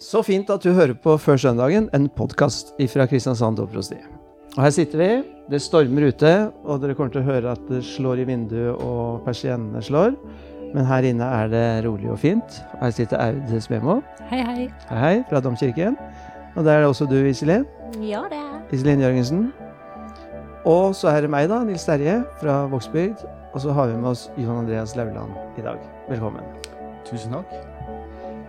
Så 0.00 0.22
fint 0.24 0.48
at 0.48 0.64
du 0.64 0.72
hører 0.72 0.94
på 0.96 1.12
Før 1.20 1.36
søndagen, 1.36 1.90
en 1.92 2.06
podkast 2.16 2.72
fra 2.88 3.04
Kristiansand 3.04 3.58
Domprosti. 3.60 3.98
Og 4.56 4.62
her 4.64 4.72
sitter 4.72 4.98
vi. 4.98 5.08
Det 5.50 5.60
stormer 5.60 6.06
ute, 6.08 6.30
og 6.64 6.80
dere 6.80 6.94
kommer 6.96 7.12
til 7.12 7.20
å 7.20 7.26
høre 7.26 7.52
at 7.52 7.66
det 7.68 7.82
slår 7.84 8.22
i 8.22 8.24
vinduet 8.30 8.80
og 8.80 9.26
persiennene 9.26 9.82
slår. 9.84 10.14
Men 10.72 10.86
her 10.88 11.04
inne 11.04 11.26
er 11.42 11.50
det 11.52 11.64
rolig 11.84 12.08
og 12.08 12.16
fint. 12.22 12.60
Her 12.80 12.94
sitter 12.96 13.20
Aud 13.20 13.52
Smemo. 13.60 13.98
Hei, 14.30 14.40
hei. 14.40 14.68
Hei, 14.88 15.00
hei, 15.02 15.16
fra 15.28 15.42
Domkirken. 15.44 15.98
Og 16.54 16.64
der 16.64 16.78
er 16.78 16.86
det 16.86 16.92
også 16.94 17.08
du, 17.10 17.18
Iselin. 17.20 17.66
Ja, 18.00 18.22
det 18.30 18.40
er 18.40 18.72
Iselin 18.72 19.04
Jørgensen. 19.04 19.50
Og 20.64 20.94
så 20.96 21.12
er 21.12 21.26
det 21.26 21.34
meg, 21.34 21.50
da, 21.52 21.60
Nils 21.66 21.84
Terje 21.84 22.22
fra 22.40 22.62
Vågsbygd. 22.72 23.26
Og 23.52 23.60
så 23.66 23.76
har 23.76 23.92
vi 23.92 24.00
med 24.00 24.14
oss 24.14 24.30
Johan 24.38 24.64
Andreas 24.64 24.96
Lauland 24.96 25.36
i 25.60 25.66
dag. 25.66 25.84
Velkommen. 26.08 26.46
Tusen 27.04 27.36
takk. 27.36 27.79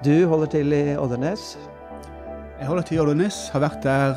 Du 0.05 0.27
holder 0.27 0.45
til 0.45 0.73
i 0.73 0.97
Oddernes. 0.97 1.59
Jeg 2.59 2.67
holder 2.67 2.83
til 2.83 2.95
i 2.95 2.99
Oddernes. 2.99 3.49
Har 3.53 3.61
vært 3.61 3.83
der 3.83 4.15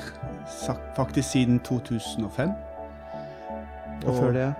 faktisk 0.97 1.31
siden 1.31 1.59
2005. 1.61 2.49
Og 4.07 4.15
før 4.17 4.33
det 4.33 4.55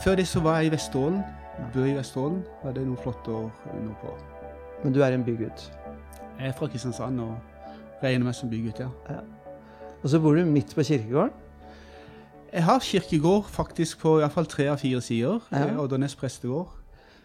før 0.00 0.14
det 0.20 0.28
så 0.28 0.40
var 0.40 0.58
jeg 0.58 0.66
i 0.66 0.72
Vesterålen. 0.74 1.22
Bor 1.72 1.88
i 1.88 1.94
Vesterålen. 1.96 2.42
Hadde 2.62 2.84
noen 2.84 3.00
flotte 3.00 3.30
år 3.30 3.48
på. 4.02 4.12
Men 4.84 4.92
du 4.92 5.00
er 5.00 5.16
en 5.16 5.24
bygutt. 5.24 5.72
Jeg 6.38 6.48
er 6.48 6.52
fra 6.52 6.68
Kristiansand 6.68 7.20
og 7.24 7.34
regner 8.02 8.28
meg 8.28 8.36
som 8.36 8.52
bygutt, 8.52 8.84
ja. 8.84 9.18
Og 10.02 10.10
så 10.12 10.20
bor 10.20 10.36
du 10.36 10.44
midt 10.44 10.74
på 10.76 10.84
kirkegården. 10.84 11.32
Jeg 12.52 12.64
har 12.64 12.84
kirkegård 12.84 13.48
faktisk 13.48 14.04
på 14.04 14.18
iallfall 14.20 14.46
tre 14.46 14.68
av 14.68 14.76
fire 14.84 15.00
sider. 15.00 15.40
Ja. 15.52 15.66
Ja. 15.72 15.80
Oddernes 15.80 16.16
prestegård. 16.16 16.76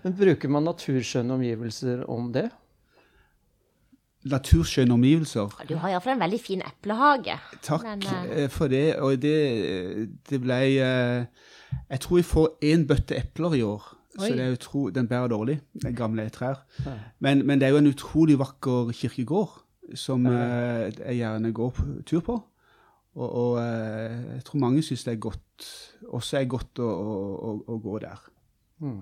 Men 0.04 0.16
bruker 0.16 0.50
man 0.50 0.64
naturskjønne 0.64 1.34
omgivelser 1.34 2.08
om 2.08 2.32
det? 2.32 2.50
Naturskjønne 4.32 4.96
omgivelser. 4.96 5.52
Du 5.68 5.76
har 5.82 5.92
iallfall 5.92 6.16
en 6.16 6.24
veldig 6.24 6.40
fin 6.40 6.62
eplehage. 6.64 7.36
Takk 7.66 7.84
Men, 7.84 8.06
eh, 8.08 8.44
eh, 8.44 8.50
for 8.50 8.72
det. 8.72 8.86
Og 9.04 9.18
det, 9.22 9.36
det 10.30 10.40
ble 10.42 10.60
uh, 10.80 11.26
Jeg 11.90 12.00
tror 12.06 12.22
jeg 12.22 12.30
får 12.30 12.48
én 12.64 12.88
bøtte 12.88 13.18
epler 13.20 13.58
i 13.60 13.62
år. 13.68 13.90
Oi. 14.20 14.28
Så 14.28 14.34
det 14.38 14.46
er 14.46 14.54
utro, 14.54 14.90
den 14.94 15.08
bærer 15.10 15.28
dårlig. 15.28 15.60
Er 15.86 15.92
gamle 15.98 16.30
trær. 16.30 16.64
Ja. 16.86 16.94
Men, 17.20 17.46
men 17.48 17.60
det 17.60 17.68
er 17.68 17.74
jo 17.74 17.82
en 17.82 17.90
utrolig 17.90 18.38
vakker 18.40 18.94
kirkegård 18.94 19.64
som 20.00 20.26
eh, 20.30 20.90
jeg 20.94 21.20
gjerne 21.20 21.52
går 21.54 21.72
på 21.76 21.86
tur 22.08 22.22
på. 22.26 22.38
Og, 23.14 23.28
og 23.28 23.58
eh, 23.62 24.38
jeg 24.38 24.46
tror 24.48 24.62
mange 24.62 24.84
syns 24.86 25.04
det 25.06 25.16
er 25.16 25.22
godt, 25.22 25.68
også 26.08 26.40
er 26.40 26.48
godt 26.50 26.82
å, 26.82 26.88
å, 26.88 27.18
å, 27.50 27.56
å 27.74 27.80
gå 27.82 28.00
der. 28.06 28.24
Mm. 28.82 29.02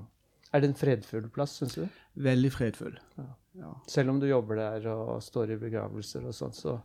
Er 0.52 0.64
det 0.64 0.72
en 0.72 0.78
fredfull 0.78 1.30
plass, 1.32 1.58
syns 1.62 1.78
du? 1.80 1.86
Veldig 2.20 2.52
fredfull. 2.52 2.98
Ja. 3.18 3.30
Ja. 3.60 3.72
Selv 3.88 4.14
om 4.14 4.20
du 4.20 4.28
jobber 4.30 4.60
der 4.60 4.86
og 4.94 5.20
står 5.24 5.56
i 5.56 5.60
begravelser 5.60 6.28
og 6.28 6.36
sånn, 6.36 6.54
så, 6.56 6.78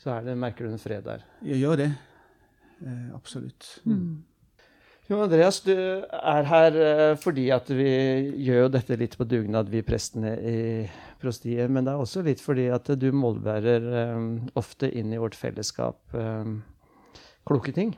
så 0.00 0.16
er 0.16 0.26
det, 0.28 0.36
merker 0.40 0.68
du 0.68 0.74
en 0.74 0.82
fred 0.82 1.06
der. 1.06 1.24
Jeg 1.46 1.62
gjør 1.62 1.80
det. 1.80 1.88
Eh, 2.82 3.08
absolutt. 3.16 3.68
Jo, 5.08 5.22
Andreas, 5.24 5.60
du 5.64 5.72
er 5.74 6.46
her 6.48 6.76
eh, 6.78 7.14
fordi 7.20 7.48
at 7.54 7.70
vi 7.74 7.88
gjør 8.46 8.66
jo 8.66 8.72
dette 8.76 8.98
litt 9.00 9.16
på 9.18 9.26
dugnad, 9.28 9.72
vi 9.72 9.82
prestene 9.86 10.34
i 10.36 10.60
prostiet. 11.22 11.72
Men 11.72 11.88
det 11.88 11.94
er 11.94 12.04
også 12.04 12.24
litt 12.26 12.42
fordi 12.44 12.68
at 12.72 12.92
du 13.00 13.08
målbærer 13.16 13.88
um, 14.14 14.30
ofte 14.58 14.90
inn 14.92 15.12
i 15.12 15.20
vårt 15.20 15.36
fellesskap 15.38 16.16
um, 16.16 16.60
kloke 17.48 17.74
ting. 17.76 17.96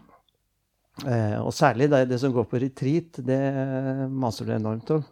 Eh, 1.02 1.38
og 1.42 1.50
særlig 1.54 1.88
det, 1.90 2.04
det 2.12 2.20
som 2.22 2.32
går 2.34 2.46
på 2.46 2.60
retreat, 2.62 3.18
det 3.26 3.40
maser 4.14 4.46
du 4.46 4.54
enormt 4.54 4.92
om. 4.94 5.02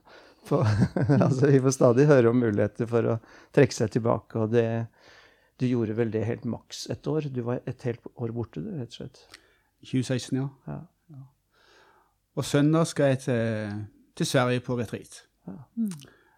For, 0.46 0.66
altså, 1.24 1.48
vi 1.50 1.60
får 1.62 1.74
stadig 1.74 2.06
høre 2.10 2.30
om 2.30 2.38
muligheter 2.42 2.88
for 2.90 3.14
å 3.14 3.18
trekke 3.54 3.76
seg 3.76 3.92
tilbake, 3.98 4.38
og 4.38 4.54
det 4.54 4.66
Du 5.60 5.66
gjorde 5.68 5.94
vel 5.94 6.10
det 6.10 6.24
helt 6.26 6.46
maks 6.48 6.86
et 6.90 7.06
år? 7.06 7.28
Du 7.30 7.42
var 7.46 7.60
et 7.68 7.82
helt 7.86 8.06
år 8.16 8.32
borte, 8.34 8.58
du, 8.58 8.70
rett 8.80 8.90
og 8.90 8.96
slett. 8.96 9.20
2016, 9.84 10.38
ja. 10.40 10.48
Ja. 10.66 11.20
Og 12.34 12.46
søndag 12.48 12.88
skal 12.90 13.12
jeg 13.12 13.20
til, 13.26 13.84
til 14.18 14.26
Sverige 14.26 14.64
på 14.64 14.74
retreat. 14.80 15.20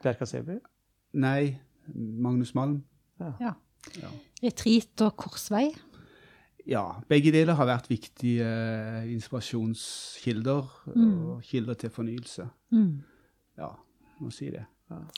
Bjerka 0.02 0.28
Seby? 0.28 0.58
Nei, 1.14 1.54
Magnus 1.94 2.52
Malm. 2.58 2.82
Ja. 3.22 3.54
Ja. 4.02 4.10
Retreat 4.42 5.06
og 5.06 5.16
korsvei. 5.24 5.70
Ja, 6.66 6.84
begge 7.08 7.32
deler 7.34 7.54
har 7.58 7.66
vært 7.68 7.90
viktige 7.90 8.44
eh, 8.46 9.10
inspirasjonskilder 9.12 10.70
Mm. 10.94 11.26
og 11.34 11.42
kilder 11.42 11.74
til 11.74 11.90
fornyelse. 11.90 12.46
Mm. 12.72 13.02
Ja, 13.58 13.68
må 14.20 14.30
si 14.32 14.50
det. 14.50 14.64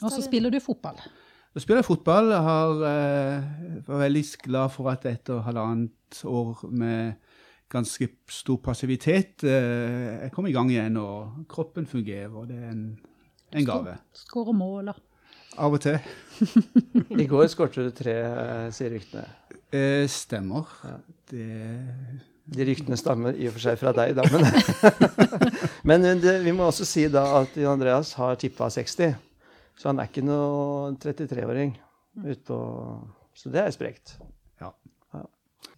Og 0.03 0.11
så 0.11 0.23
spiller 0.25 0.51
du 0.51 0.59
fotball. 0.61 0.99
Jeg 1.55 1.63
spiller 1.63 1.83
fotball. 1.83 2.29
Jeg 2.31 2.43
har, 2.43 2.71
eh, 2.85 3.83
var 3.87 3.99
veldig 4.03 4.25
glad 4.43 4.71
for 4.71 4.91
at 4.91 5.07
etter 5.07 5.41
halvannet 5.43 6.23
år 6.25 6.67
med 6.71 7.15
ganske 7.71 8.09
stor 8.29 8.57
passivitet, 8.63 9.43
eh, 9.45 10.23
jeg 10.23 10.33
kom 10.33 10.47
i 10.47 10.53
gang 10.53 10.71
igjen, 10.71 10.97
og 10.97 11.47
kroppen 11.49 11.87
fungerer, 11.87 12.31
og 12.35 12.49
det 12.49 12.57
er 12.63 12.71
en, 12.71 12.99
en 13.53 13.65
gave. 13.67 13.97
Skårer 14.15 14.53
mål 14.55 14.89
og 14.89 14.95
Av 15.57 15.73
og 15.73 15.83
til. 15.83 15.99
I 17.23 17.27
går 17.31 17.49
skårte 17.53 17.87
du 17.87 17.93
tre, 17.97 18.17
eh, 18.27 18.71
sier 18.75 18.93
ryktene. 18.93 19.25
Eh, 19.73 20.05
stemmer. 20.11 20.69
Ja. 20.85 20.97
Det 21.31 21.47
De 22.47 22.63
ryktene 22.63 22.95
stammer 22.95 23.35
i 23.35 23.49
og 23.49 23.57
for 23.57 23.65
seg 23.65 23.79
fra 23.81 23.91
deg, 23.97 24.13
da. 24.15 24.23
Men, 24.31 24.45
men 25.91 26.05
eh, 26.07 26.21
det, 26.23 26.37
vi 26.45 26.55
må 26.55 26.69
også 26.69 26.87
si 26.87 27.09
da 27.11 27.25
at 27.41 27.57
Jan 27.59 27.75
Andreas 27.75 28.13
har 28.21 28.39
tippa 28.39 28.69
60. 28.71 29.17
Så 29.77 29.91
han 29.91 29.99
er 30.01 30.09
ikke 30.09 30.25
noe 30.25 30.95
33-åring. 31.03 31.75
utpå 32.23 32.59
Så 33.37 33.51
det 33.53 33.65
er 33.65 33.75
sprekt. 33.75 34.15
Ja. 34.63 34.71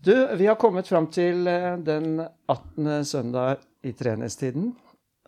Du, 0.05 0.13
vi 0.39 0.47
har 0.47 0.61
kommet 0.61 0.87
fram 0.91 1.09
til 1.11 1.49
eh, 1.51 1.75
den 1.83 2.21
18. 2.21 3.05
søndag 3.09 3.65
i 3.83 3.95
trenestiden. 3.97 4.75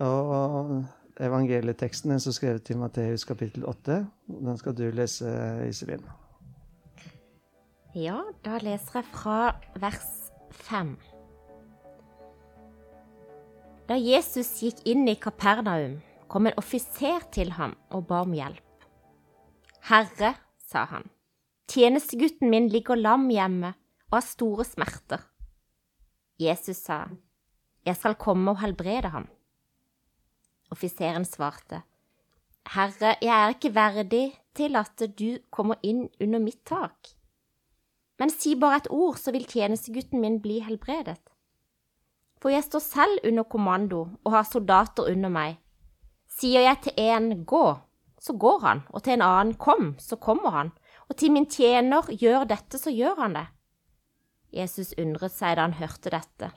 Og 0.01 0.85
evangelieteksten 1.21 2.17
som 2.17 2.31
er 2.31 2.37
skrevet 2.37 2.65
til 2.67 2.81
Matteus 2.81 3.27
kapittel 3.29 3.65
8. 3.69 4.01
Den 4.29 4.59
skal 4.61 4.77
du 4.77 4.87
lese, 4.95 5.31
Iselin. 5.69 6.05
Ja, 7.97 8.21
da 8.45 8.61
leser 8.63 9.01
jeg 9.01 9.09
fra 9.11 9.39
vers 9.83 10.07
5. 10.69 10.95
Da 13.91 13.97
Jesus 13.99 14.53
gikk 14.63 14.85
inn 14.87 15.09
i 15.11 15.17
Kapernaum, 15.19 15.99
kom 16.31 16.47
en 16.47 16.59
offiser 16.61 17.25
til 17.35 17.51
ham 17.57 17.75
og 17.91 18.07
ba 18.07 18.21
om 18.23 18.37
hjelp. 18.37 18.87
Herre, 19.91 20.37
sa 20.63 20.85
han, 20.93 21.09
tjenestegutten 21.67 22.53
min 22.53 22.69
ligger 22.71 23.01
lam 23.01 23.27
hjemme 23.33 23.73
og 24.11 24.21
har 24.21 24.27
store 24.29 24.67
smerter. 24.69 25.25
Jesus 26.39 26.85
sa, 26.87 27.09
jeg 27.83 27.99
skal 27.99 28.15
komme 28.21 28.55
og 28.55 28.61
helbrede 28.63 29.11
ham. 29.11 29.27
Offiseren 30.71 31.25
svarte, 31.27 31.83
Herre, 32.71 33.17
jeg 33.23 33.33
er 33.35 33.55
ikke 33.55 33.75
verdig 33.75 34.27
til 34.55 34.77
at 34.79 35.03
du 35.19 35.41
kommer 35.51 35.81
inn 35.83 36.05
under 36.21 36.43
mitt 36.43 36.61
tak. 36.69 37.15
Men 38.21 38.31
si 38.31 38.53
bare 38.55 38.83
et 38.83 38.91
ord, 38.93 39.17
så 39.17 39.33
vil 39.33 39.49
tjenestegutten 39.49 40.21
min 40.21 40.39
bli 40.45 40.61
helbredet. 40.61 41.19
For 42.41 42.53
jeg 42.53 42.67
står 42.67 42.83
selv 42.85 43.25
under 43.27 43.49
kommando 43.49 44.03
og 44.25 44.35
har 44.37 44.49
soldater 44.49 45.09
under 45.11 45.33
meg. 45.33 45.57
Sier 46.31 46.65
jeg 46.65 46.81
til 46.85 47.01
en 47.01 47.45
gå, 47.45 47.65
så 48.21 48.37
går 48.37 48.61
han, 48.65 48.83
og 48.93 49.03
til 49.03 49.17
en 49.17 49.25
annen 49.25 49.57
kom, 49.61 49.95
så 49.99 50.17
kommer 50.21 50.53
han, 50.55 50.71
og 51.09 51.17
til 51.17 51.33
min 51.33 51.49
tjener 51.51 52.07
gjør 52.13 52.47
dette, 52.53 52.79
så 52.79 52.93
gjør 52.93 53.17
han 53.25 53.35
det. 53.41 53.47
Jesus 54.55 54.93
undret 54.99 55.35
seg 55.35 55.57
da 55.57 55.67
han 55.67 55.79
hørte 55.81 56.13
dette, 56.13 56.53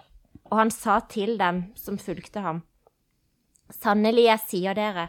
og 0.51 0.59
han 0.59 0.71
sa 0.71 0.99
til 1.09 1.37
dem 1.39 1.65
som 1.79 1.99
fulgte 2.01 2.43
ham, 2.45 2.61
Sannelig, 3.73 4.27
jeg 4.27 4.41
sier 4.47 4.77
dere, 4.77 5.07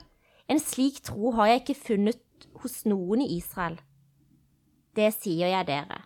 en 0.48 0.60
slik 0.60 1.02
tro 1.04 1.34
har 1.36 1.50
jeg 1.50 1.62
ikke 1.62 1.80
funnet 1.82 2.48
hos 2.62 2.82
noen 2.88 3.22
i 3.24 3.36
Israel. 3.36 3.76
Det 4.96 5.10
sier 5.16 5.50
jeg 5.52 5.68
dere. 5.68 6.00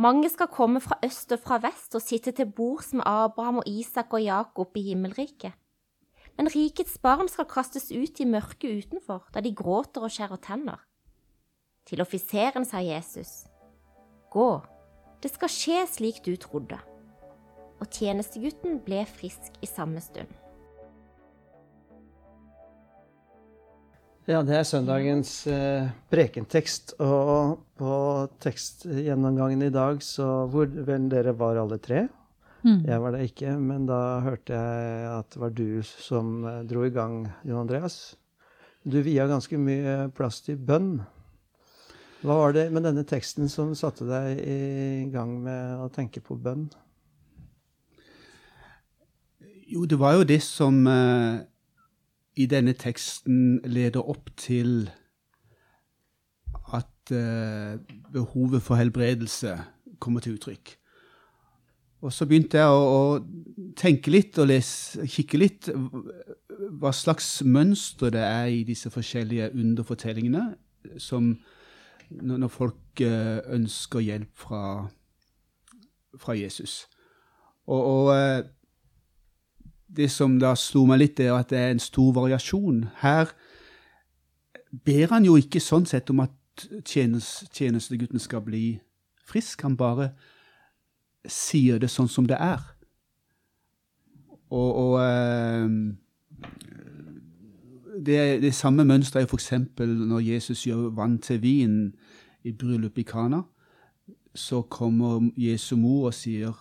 Mange 0.00 0.30
skal 0.32 0.48
komme 0.48 0.80
fra 0.80 0.96
øst 1.04 1.32
og 1.34 1.42
fra 1.44 1.58
vest 1.60 1.94
og 1.98 2.00
sitte 2.00 2.32
til 2.32 2.48
bords 2.48 2.94
med 2.96 3.04
Abraham 3.04 3.60
og 3.60 3.68
Isak 3.68 4.14
og 4.16 4.24
Jakob 4.24 4.76
i 4.80 4.86
himmelriket. 4.88 5.52
Men 6.38 6.48
rikets 6.48 6.96
barn 7.02 7.28
skal 7.28 7.48
kastes 7.50 7.90
ut 7.92 8.20
i 8.22 8.24
mørket 8.24 8.86
utenfor, 8.86 9.26
da 9.34 9.42
de 9.44 9.52
gråter 9.52 10.06
og 10.06 10.14
skjærer 10.14 10.40
tenner. 10.40 10.80
Til 11.84 12.00
offiseren 12.00 12.64
sa 12.64 12.80
Jesus, 12.80 13.44
Gå, 14.32 14.62
det 15.20 15.34
skal 15.34 15.52
skje 15.52 15.80
slik 15.90 16.24
du 16.24 16.32
trodde. 16.40 16.78
Og 17.80 17.88
tjenestegutten 17.92 18.80
ble 18.86 19.02
frisk 19.04 19.58
i 19.60 19.68
samme 19.68 20.00
stund. 20.00 20.39
Ja, 24.28 24.42
det 24.44 24.52
er 24.52 24.66
søndagens 24.68 25.30
eh, 25.48 25.88
prekentekst. 26.12 26.92
Og 27.00 27.62
på 27.80 27.92
tekstgjennomgangen 28.44 29.64
i 29.64 29.72
dag, 29.72 30.02
så 30.04 30.44
hvor 30.52 30.68
vel 30.68 31.08
dere 31.12 31.32
var 31.38 31.60
alle 31.60 31.80
tre. 31.80 32.04
Mm. 32.60 32.82
Jeg 32.84 33.00
var 33.00 33.14
det 33.16 33.22
ikke, 33.30 33.54
men 33.56 33.86
da 33.88 34.20
hørte 34.20 34.52
jeg 34.52 35.06
at 35.14 35.30
det 35.32 35.40
var 35.40 35.54
du 35.56 35.80
som 35.88 36.44
eh, 36.44 36.60
dro 36.68 36.84
i 36.84 36.92
gang, 36.92 37.22
Jon 37.48 37.62
Andreas. 37.62 37.96
Du 38.84 39.00
via 39.04 39.24
ganske 39.28 39.56
mye 39.60 40.10
plass 40.16 40.42
til 40.44 40.60
bønn. 40.60 40.98
Hva 42.20 42.36
var 42.36 42.52
det 42.52 42.66
med 42.72 42.84
denne 42.84 43.06
teksten 43.08 43.48
som 43.48 43.72
satte 43.76 44.04
deg 44.04 44.42
i 44.44 45.08
gang 45.12 45.38
med 45.40 45.80
å 45.80 45.88
tenke 45.92 46.20
på 46.20 46.36
bønn? 46.36 46.66
Jo, 49.70 49.86
det 49.88 49.96
var 49.96 50.18
jo 50.18 50.28
det 50.28 50.42
som 50.44 50.84
eh, 50.90 51.40
i 52.36 52.46
denne 52.46 52.74
teksten 52.78 53.60
leder 53.64 54.06
opp 54.08 54.30
til 54.38 54.90
at 56.74 57.14
eh, 57.14 57.78
behovet 58.12 58.62
for 58.62 58.78
helbredelse 58.78 59.56
kommer 59.98 60.20
til 60.20 60.38
uttrykk. 60.38 60.76
Og 62.00 62.12
så 62.12 62.24
begynte 62.26 62.56
jeg 62.56 62.66
å, 62.72 62.84
å 62.96 63.72
tenke 63.76 64.12
litt 64.12 64.38
og 64.40 64.48
lese, 64.48 65.04
kikke 65.04 65.40
litt 65.40 65.68
hva 66.80 66.92
slags 66.96 67.42
mønster 67.44 68.12
det 68.14 68.22
er 68.24 68.46
i 68.54 68.62
disse 68.64 68.90
forskjellige 68.92 69.50
underfortellingene 69.52 70.46
som 71.00 71.34
når, 72.10 72.40
når 72.42 72.50
folk 72.50 73.02
eh, 73.04 73.40
ønsker 73.54 74.02
hjelp 74.02 74.32
fra, 74.46 74.62
fra 76.18 76.34
Jesus. 76.38 76.86
Og, 77.68 77.80
og 77.80 78.14
eh, 78.16 78.40
det 79.96 80.10
som 80.10 80.38
da 80.40 80.54
slo 80.58 80.84
meg 80.86 81.00
litt, 81.02 81.20
er 81.20 81.34
at 81.34 81.50
det 81.50 81.58
er 81.58 81.72
en 81.74 81.82
stor 81.82 82.12
variasjon. 82.14 82.84
Her 83.02 83.32
ber 84.84 85.14
han 85.14 85.26
jo 85.26 85.36
ikke 85.40 85.62
sånn 85.62 85.86
sett 85.88 86.10
om 86.10 86.22
at 86.24 86.34
tjenestegutten 86.86 88.20
skal 88.22 88.44
bli 88.46 88.80
frisk. 89.26 89.62
Han 89.66 89.76
bare 89.76 90.12
sier 91.26 91.80
det 91.80 91.90
sånn 91.90 92.08
som 92.08 92.28
det 92.28 92.38
er. 92.40 92.62
Og, 94.50 94.70
og 94.74 94.94
eh, 95.02 95.68
det, 98.06 98.18
det 98.42 98.54
samme 98.54 98.84
mønsteret 98.86 99.26
er 99.26 99.30
f.eks. 99.30 99.52
når 99.78 100.20
Jesus 100.26 100.66
gjør 100.66 100.90
vann 100.96 101.18
til 101.22 101.42
vin 101.42 101.78
i 102.44 102.52
bryllupet 102.52 103.04
i 103.04 103.08
Kana. 103.10 103.42
Så 104.34 104.62
kommer 104.62 105.30
Jesu 105.36 105.76
mor 105.76 106.10
og 106.10 106.14
sier 106.14 106.54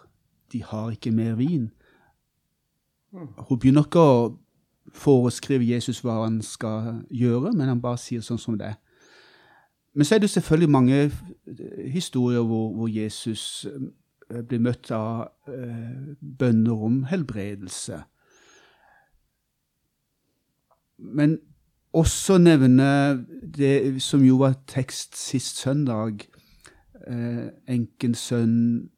de 0.52 0.64
har 0.66 0.92
ikke 0.92 1.14
mer 1.14 1.36
vin. 1.38 1.70
Hun 3.11 3.59
begynner 3.59 3.85
ikke 3.88 4.01
å 4.03 4.19
foreskrive 4.94 5.65
Jesus 5.65 6.01
hva 6.06 6.23
han 6.23 6.41
skal 6.45 7.03
gjøre, 7.13 7.53
men 7.53 7.67
han 7.69 7.81
bare 7.81 8.00
sier 8.01 8.21
sånn 8.25 8.41
som 8.41 8.57
det. 8.59 8.75
Men 9.94 10.06
så 10.06 10.15
er 10.15 10.23
det 10.23 10.29
selvfølgelig 10.29 10.69
mange 10.69 11.00
historier 11.89 12.45
hvor, 12.45 12.69
hvor 12.77 12.88
Jesus 12.88 13.65
eh, 14.29 14.41
blir 14.45 14.61
møtt 14.61 14.91
av 14.94 15.29
eh, 15.50 16.13
bønner 16.21 16.85
om 16.85 17.03
helbredelse. 17.09 18.03
Men 21.00 21.39
også 21.94 22.38
nevne 22.38 23.25
det 23.57 24.01
som 24.03 24.23
jo 24.25 24.38
var 24.44 24.59
tekst 24.69 25.17
sist 25.17 25.57
søndag, 25.57 26.27
eh, 27.07 27.50
enkens 27.67 28.29
sønn 28.29 28.89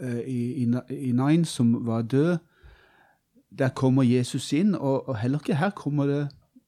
eh, 0.00 0.20
i, 0.20 0.40
i, 0.62 0.68
i 0.94 1.12
Nain 1.12 1.44
som 1.44 1.74
var 1.86 2.02
død. 2.02 2.36
Der 3.58 3.70
kommer 3.70 4.02
Jesus 4.02 4.52
inn, 4.52 4.74
og, 4.74 5.08
og 5.08 5.18
heller 5.18 5.38
ikke 5.38 5.58
her 5.60 5.70
kommer 5.70 6.06
det 6.10 6.22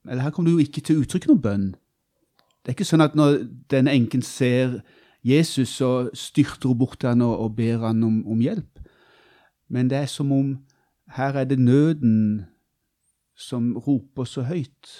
eller 0.08 0.22
her 0.22 0.30
kommer 0.30 0.50
det 0.50 0.54
jo 0.54 0.66
ikke 0.66 0.80
til 0.80 1.02
uttrykk 1.02 1.26
noen 1.30 1.42
bønn. 1.42 1.66
Det 2.62 2.72
er 2.72 2.76
ikke 2.76 2.88
sånn 2.88 3.04
at 3.04 3.16
når 3.18 3.40
denne 3.70 3.94
enken 3.94 4.22
ser 4.26 4.80
Jesus, 5.26 5.72
så 5.78 6.08
styrter 6.14 6.70
hun 6.70 6.78
bort 6.78 7.00
til 7.02 7.10
han 7.10 7.24
og, 7.26 7.34
og 7.42 7.56
ber 7.58 7.82
han 7.88 8.04
om, 8.06 8.20
om, 8.26 8.42
hjelp. 8.42 8.82
Men 9.68 9.90
det 9.90 9.98
er 9.98 10.10
som 10.10 10.30
om 10.34 10.52
her 11.16 11.38
er 11.38 11.48
det 11.50 11.58
nøden 11.58 12.46
som 13.36 13.74
roper 13.86 14.26
så 14.26 14.46
høyt 14.46 14.92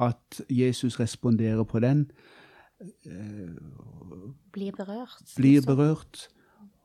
at 0.00 0.42
Jesus 0.50 0.98
responderer 1.00 1.64
på 1.68 1.80
den. 1.80 2.06
Eh, 2.80 3.56
blir 4.52 4.72
berørt. 4.76 5.24
Blir 5.36 5.60
liksom. 5.60 5.68
berørt. 5.72 6.26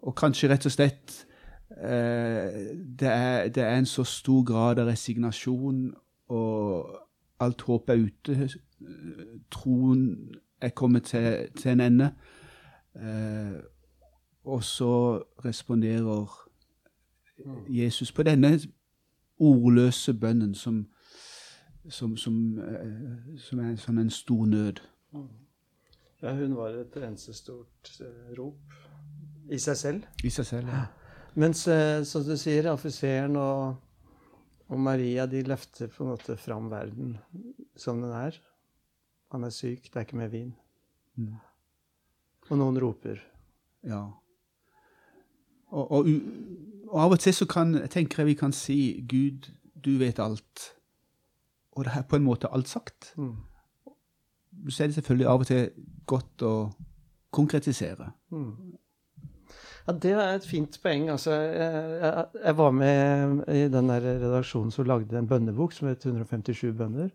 Og 0.04 0.16
kanskje 0.16 0.52
rett 0.52 0.68
og 0.68 0.76
slett 0.76 1.24
det, 1.70 3.08
er, 3.08 3.48
det, 3.50 3.64
er, 3.64 3.78
en 3.78 3.86
så 3.86 4.04
stor 4.04 4.44
grad 4.48 4.80
av 4.80 4.88
resignasjon, 4.88 5.94
og 6.32 7.00
alt 7.40 7.62
håp 7.68 7.90
er 7.90 8.06
ute. 8.08 8.50
Troen 9.52 10.04
er 10.62 10.70
kommet 10.70 11.04
til, 11.04 11.48
til 11.58 11.72
en 11.72 11.80
ende. 11.80 12.12
Eh, 12.96 13.60
og 14.44 14.64
så 14.64 15.24
responderer 15.46 16.48
Jesus 17.70 18.12
på 18.12 18.24
denne 18.24 18.60
ordløse 19.40 20.14
bønnen 20.14 20.56
som, 20.56 20.88
som, 21.90 22.18
som, 22.18 22.60
eh, 22.60 23.38
som 23.38 23.60
er 23.60 23.76
sånn 23.76 24.02
en 24.02 24.10
stor 24.10 24.46
nød. 24.46 24.82
Ja, 26.22 26.34
hun 26.34 26.56
var 26.58 26.74
et 26.74 26.96
eneste 26.98 27.34
stort 27.38 27.92
uh, 28.02 28.32
rop 28.40 28.74
i 29.54 29.60
seg 29.62 29.78
selv. 29.78 30.08
I 30.24 30.32
seg 30.34 30.46
selv, 30.46 30.72
ja. 30.74 30.88
Mens, 31.38 31.68
som 32.10 32.24
du 32.26 32.34
sier, 32.40 32.66
offiseren 32.72 33.36
og, 33.38 33.76
og, 34.68 34.78
Maria 34.82 35.28
de 35.30 35.44
løfter 35.46 35.92
på 35.94 36.04
en 36.04 36.16
måte 36.16 36.38
fram 36.42 36.72
verden 36.72 37.18
som 37.78 38.02
den 38.02 38.14
er. 38.18 38.40
Han 39.36 39.46
er 39.46 39.54
syk, 39.54 39.92
det 39.92 40.00
er 40.00 40.08
ikke 40.08 40.18
mer 40.18 40.32
vin. 40.34 40.56
Mm. 41.18 41.36
Og 42.48 42.58
noen 42.58 42.80
roper. 42.82 43.22
Ja. 43.86 44.02
Og, 45.70 45.92
og, 45.92 46.10
og, 46.88 46.98
av 47.04 47.14
og 47.18 47.22
til 47.22 47.36
så 47.36 47.46
kan, 47.50 47.76
tenker 47.92 48.24
jeg 48.24 48.32
vi 48.32 48.40
kan 48.40 48.56
si 48.56 48.80
Gud, 49.10 49.52
du 49.76 49.98
vet 50.02 50.20
alt. 50.24 50.72
Og 51.78 51.86
det 51.86 51.94
er 52.00 52.08
på 52.10 52.18
en 52.18 52.26
måte 52.26 52.50
alt 52.50 52.72
sagt. 52.72 53.14
Mm. 53.20 53.36
Så 54.70 54.84
er 54.84 54.90
det 54.90 54.98
selvfølgelig 54.98 55.30
av 55.30 55.44
og 55.44 55.50
til 55.52 55.70
godt 56.10 56.48
å 56.48 56.54
konkretisere. 57.30 58.10
Mm. 58.34 58.78
Ja, 59.88 59.94
Det 59.94 60.12
er 60.12 60.36
et 60.36 60.46
fint 60.46 60.80
poeng. 60.84 61.08
Altså, 61.14 61.32
jeg, 61.32 62.26
jeg, 62.44 62.58
var 62.58 62.72
med 62.76 63.46
i 63.48 63.68
den 63.72 63.88
der 63.88 64.04
redaksjonen 64.04 64.74
som 64.76 64.88
lagde 64.88 65.18
en 65.18 65.30
bønnebok 65.30 65.74
som 65.74 65.88
het 65.88 66.04
157 66.06 66.74
bønner. 66.76 67.14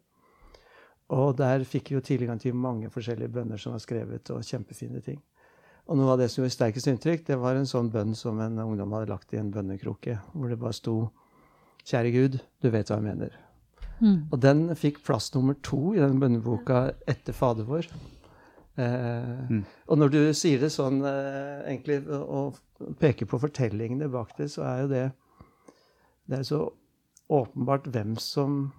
Og 1.13 1.37
der 1.37 1.67
fikk 1.69 1.91
vi 1.91 1.99
jo 1.99 2.05
tilgang 2.05 2.41
til 2.41 2.57
mange 2.57 2.89
forskjellige 2.91 3.29
bønner 3.29 3.61
som 3.61 3.75
var 3.77 3.83
skrevet, 3.85 4.31
og 4.33 4.47
kjempefine 4.47 5.03
ting. 5.05 5.21
Og 5.91 5.99
noe 5.99 6.15
av 6.15 6.23
det 6.23 6.31
som 6.31 6.41
gjorde 6.41 6.55
sterkest 6.55 6.89
inntrykk, 6.89 7.27
det 7.27 7.37
var 7.43 7.59
en 7.59 7.69
sånn 7.69 7.91
bønn 7.93 8.15
som 8.17 8.39
en 8.41 8.61
ungdom 8.63 8.95
hadde 8.97 9.11
lagt 9.11 9.35
i 9.35 9.41
en 9.41 9.51
bønnekroke, 9.53 10.17
hvor 10.33 10.49
det 10.49 10.61
bare 10.63 10.79
sto 10.79 10.97
Kjære 11.83 12.13
Gud, 12.15 12.37
du 12.63 12.69
vet 12.71 12.89
hva 12.89 13.01
jeg 13.01 13.09
mener. 13.09 13.33
Mm. 13.99 14.29
Og 14.31 14.37
den 14.41 14.61
fikk 14.79 15.01
plass 15.05 15.33
nummer 15.35 15.57
to 15.67 15.97
i 15.97 16.01
den 16.01 16.21
bønneboka 16.23 16.93
etter 17.11 17.35
Fader 17.35 17.67
vår. 17.67 17.89
Eh, 18.81 19.51
mm. 19.51 19.65
Og 19.89 19.99
når 20.01 20.13
du 20.13 20.21
sier 20.37 20.63
det 20.63 20.73
sånn 20.73 21.03
eh, 21.05 21.65
egentlig, 21.69 22.01
og 22.09 22.59
peker 23.01 23.29
på 23.29 23.41
fortellingene 23.43 24.09
bak 24.13 24.33
det, 24.39 24.49
så 24.53 24.65
er 24.69 24.85
jo 24.85 24.93
det 24.93 25.07
Det 26.31 26.39
er 26.39 26.47
så 26.47 26.61
åpenbart 27.33 27.89
hvem 27.93 28.15
som 28.21 28.73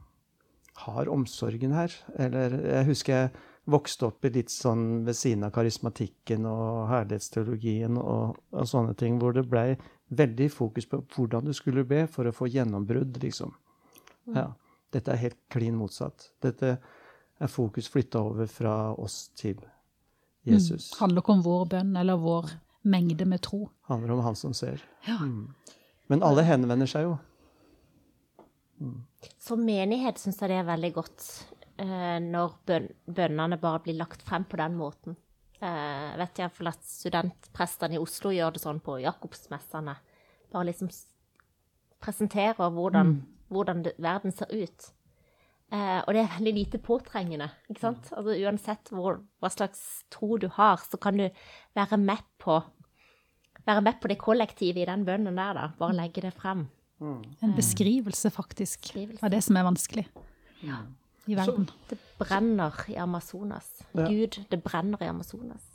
har 0.85 1.09
omsorgen 1.12 1.73
her. 1.75 1.93
Eller 2.17 2.55
jeg 2.55 2.88
husker 2.88 3.13
jeg 3.13 3.33
vokste 3.69 4.07
opp 4.09 4.25
i 4.25 4.31
litt 4.33 4.51
sånn 4.51 5.03
ved 5.05 5.15
siden 5.15 5.45
av 5.47 5.53
karismatikken 5.55 6.47
og 6.50 6.88
herlighetsteologien 6.89 8.00
og, 8.00 8.39
og 8.51 8.69
sånne 8.69 8.95
ting, 9.00 9.19
hvor 9.21 9.35
det 9.35 9.45
blei 9.50 9.75
veldig 10.13 10.50
fokus 10.51 10.88
på 10.89 11.03
hvordan 11.15 11.45
du 11.47 11.53
skulle 11.55 11.85
be 11.88 12.05
for 12.12 12.27
å 12.27 12.35
få 12.35 12.50
gjennombrudd, 12.51 13.21
liksom. 13.23 13.53
Ja. 14.33 14.50
Dette 14.93 15.13
er 15.13 15.23
helt 15.23 15.39
klin 15.51 15.77
motsatt. 15.77 16.29
Dette 16.43 16.75
er 17.39 17.50
fokus 17.50 17.89
flytta 17.89 18.21
over 18.21 18.50
fra 18.51 18.75
oss 18.93 19.27
til 19.38 19.57
Jesus. 20.43 20.91
Mm. 20.91 21.00
Handler 21.00 21.23
ikke 21.23 21.35
om 21.38 21.43
vår 21.45 21.65
bønn 21.73 21.95
eller 22.00 22.19
vår 22.21 22.51
mengde 22.93 23.27
med 23.29 23.41
tro. 23.45 23.67
Handler 23.88 24.15
om 24.15 24.23
han 24.25 24.35
som 24.35 24.53
ser. 24.57 24.83
Ja. 25.07 25.17
Mm. 25.21 25.53
Men 26.12 26.23
alle 26.27 26.43
henvender 26.47 26.89
seg 26.89 27.07
jo. 27.07 27.17
Mm. 28.83 29.01
Som 29.39 29.63
menighet 29.63 30.19
syns 30.19 30.41
jeg 30.41 30.51
det 30.51 30.59
er 30.59 30.67
veldig 30.67 30.93
godt 30.95 31.27
eh, 31.79 32.17
når 32.23 32.57
bøn 32.67 32.89
bønnene 33.07 33.59
bare 33.62 33.83
blir 33.85 34.00
lagt 34.00 34.25
frem 34.27 34.47
på 34.50 34.59
den 34.59 34.75
måten. 34.79 35.15
Eh, 35.63 36.09
vet 36.19 36.43
jeg 36.43 36.51
for 36.51 36.71
at 36.73 36.83
studentprestene 36.83 37.95
i 37.95 38.01
Oslo 38.01 38.33
gjør 38.35 38.57
det 38.57 38.63
sånn 38.65 38.83
på 38.83 38.97
Jakobsmessene. 39.05 39.95
Bare 40.51 40.67
liksom 40.67 40.91
presenterer 42.03 42.67
hvordan 42.73 43.13
mm 43.13 43.21
hvordan 43.53 43.83
det, 43.85 43.93
verden 43.97 44.31
ser 44.31 44.51
ut. 44.51 44.91
Eh, 45.74 46.00
og 46.06 46.13
det 46.13 46.22
er 46.22 46.34
veldig 46.36 46.53
lite 46.53 46.80
påtrengende. 46.84 47.50
ikke 47.70 47.82
sant? 47.82 48.10
Mm. 48.12 48.18
Altså, 48.20 48.38
uansett 48.46 48.94
hvor, 48.94 49.20
hva 49.42 49.50
slags 49.50 49.82
tro 50.13 50.38
du 50.38 50.48
har, 50.53 50.84
så 50.86 51.00
kan 51.01 51.18
du 51.18 51.27
være 51.75 51.98
med 51.98 52.22
på 52.42 52.62
være 53.65 53.82
med 53.82 54.00
på 54.01 54.10
det 54.12 54.18
kollektivet 54.20 54.84
i 54.84 54.89
den 54.89 55.06
bønnen 55.08 55.38
der, 55.39 55.53
da. 55.58 55.70
Bare 55.80 55.96
legge 55.96 56.22
det 56.25 56.34
frem. 56.36 56.68
Mm. 57.00 57.24
En 57.44 57.56
beskrivelse, 57.56 58.30
faktisk, 58.32 58.82
beskrivelse. 58.82 59.24
av 59.25 59.32
det 59.32 59.42
som 59.44 59.58
er 59.60 59.65
vanskelig 59.68 60.03
ja. 60.63 60.82
i 61.27 61.36
verden. 61.36 61.68
Så, 61.68 61.89
det 61.89 61.98
brenner 62.20 62.84
i 62.92 62.96
Amazonas. 63.00 63.72
Ja. 63.94 64.08
Gud, 64.08 64.39
det 64.51 64.62
brenner 64.63 65.03
i 65.03 65.10
Amazonas. 65.12 65.65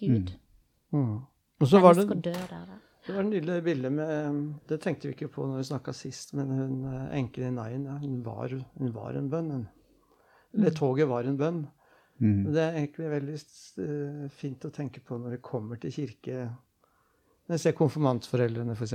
Gud. 0.00 0.32
Mm. 0.90 1.02
Mm. 1.02 1.20
Og 1.60 1.68
så 1.68 1.80
var 1.80 1.94
det... 1.98 2.08
dør 2.24 2.46
der. 2.50 2.64
da. 2.72 2.80
Det 3.02 3.14
var 3.16 3.26
nydelig 3.26 3.62
bilde 3.66 3.90
med 3.90 4.40
Det 4.70 4.78
tenkte 4.82 5.08
vi 5.08 5.16
ikke 5.16 5.30
på 5.34 5.46
når 5.48 5.58
vi 5.58 5.68
snakka 5.72 5.94
sist, 5.96 6.34
men 6.38 6.50
hun 6.54 6.74
enken 7.10 7.48
i 7.48 7.54
Nain, 7.54 7.86
ja, 7.90 7.96
hun, 7.98 8.20
var, 8.26 8.54
hun 8.78 8.92
var 8.94 9.18
en 9.18 9.30
bønn. 9.30 9.50
Hun. 9.50 9.64
Eller 10.54 10.70
mm. 10.70 10.76
toget 10.78 11.08
var 11.10 11.26
en 11.26 11.38
bønn. 11.40 11.62
Mm. 12.22 12.52
Det 12.54 12.62
er 12.62 12.76
egentlig 12.78 13.08
veldig 13.10 13.38
uh, 13.38 14.26
fint 14.30 14.66
å 14.68 14.70
tenke 14.74 15.02
på 15.02 15.18
når 15.18 15.36
det 15.36 15.44
kommer 15.44 15.80
til 15.82 15.94
kirke. 15.94 16.44
Når 17.48 17.56
jeg 17.56 17.64
ser 17.64 17.78
konfirmantforeldrene, 17.78 18.76
f.eks. 18.76 18.94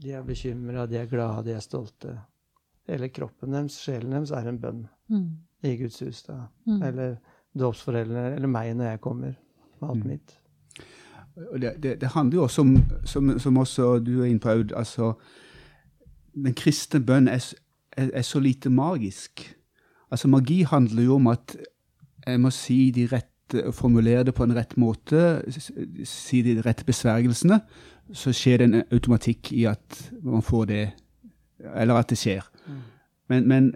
De 0.00 0.14
er 0.16 0.24
bekymra, 0.24 0.86
de 0.88 1.02
er 1.02 1.10
glade, 1.10 1.44
de 1.50 1.56
er 1.58 1.64
stolte. 1.64 2.14
Hele 2.88 3.10
kroppen 3.12 3.52
deres, 3.56 3.76
sjelen 3.84 4.16
deres, 4.16 4.32
er 4.32 4.48
en 4.48 4.60
bønn 4.60 4.86
mm. 5.12 5.28
i 5.68 5.74
Guds 5.82 6.00
hus. 6.04 6.22
da. 6.30 6.46
Mm. 6.68 6.80
Eller 6.88 7.18
dåpsforeldrene, 7.60 8.38
eller 8.38 8.50
meg 8.50 8.72
når 8.78 8.94
jeg 8.94 9.04
kommer 9.04 9.36
med 9.36 9.90
alt 9.90 10.00
mm. 10.00 10.08
mitt. 10.14 10.38
Det, 11.34 11.72
det, 11.82 12.00
det, 12.00 12.08
handler 12.08 12.36
jo 12.36 12.42
også 12.42 12.62
om, 12.62 12.76
som, 13.04 13.38
som 13.38 13.56
også 13.56 13.98
du 13.98 14.22
er 14.22 14.38
Aud, 14.50 14.72
altså 14.76 15.12
Den 16.34 16.54
kristne 16.54 17.00
bønn 17.00 17.28
er, 17.28 17.54
er, 17.92 18.10
er 18.12 18.22
så 18.22 18.40
lite 18.40 18.70
magisk. 18.70 19.56
Altså 20.10 20.28
Magi 20.28 20.62
handler 20.62 21.02
jo 21.02 21.14
om 21.14 21.26
at 21.26 21.56
jeg 22.26 22.40
må 22.40 22.50
si 22.50 22.90
de 22.90 23.06
rette, 23.12 23.72
formulere 23.72 24.24
det 24.24 24.34
på 24.34 24.44
en 24.44 24.54
rett 24.56 24.76
måte, 24.76 25.42
si 26.04 26.42
de 26.42 26.56
rette 26.64 26.84
besvergelsene, 26.84 27.60
så 28.12 28.32
skjer 28.32 28.58
det 28.58 28.68
en 28.68 28.82
automatikk 28.92 29.52
i 29.52 29.64
at 29.70 30.00
man 30.22 30.42
får 30.42 30.64
det 30.64 30.84
Eller 31.74 31.94
at 31.94 32.10
det 32.10 32.18
skjer. 32.18 32.42
Mm. 32.66 32.80
Men, 33.28 33.48
men 33.48 33.74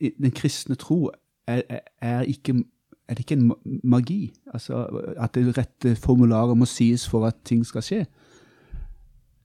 den 0.00 0.30
kristne 0.30 0.74
tro 0.74 1.10
er, 1.46 1.62
er, 2.00 2.20
ikke 2.20 2.64
er 3.08 3.14
det 3.14 3.24
ikke 3.24 3.36
en 3.36 3.80
magi? 3.84 4.34
Altså 4.52 4.86
At 5.20 5.34
det 5.34 5.58
rette 5.58 5.96
formularet 5.96 6.56
må 6.56 6.64
sies 6.64 7.08
for 7.08 7.26
at 7.26 7.36
ting 7.44 7.64
skal 7.66 7.84
skje? 7.84 8.04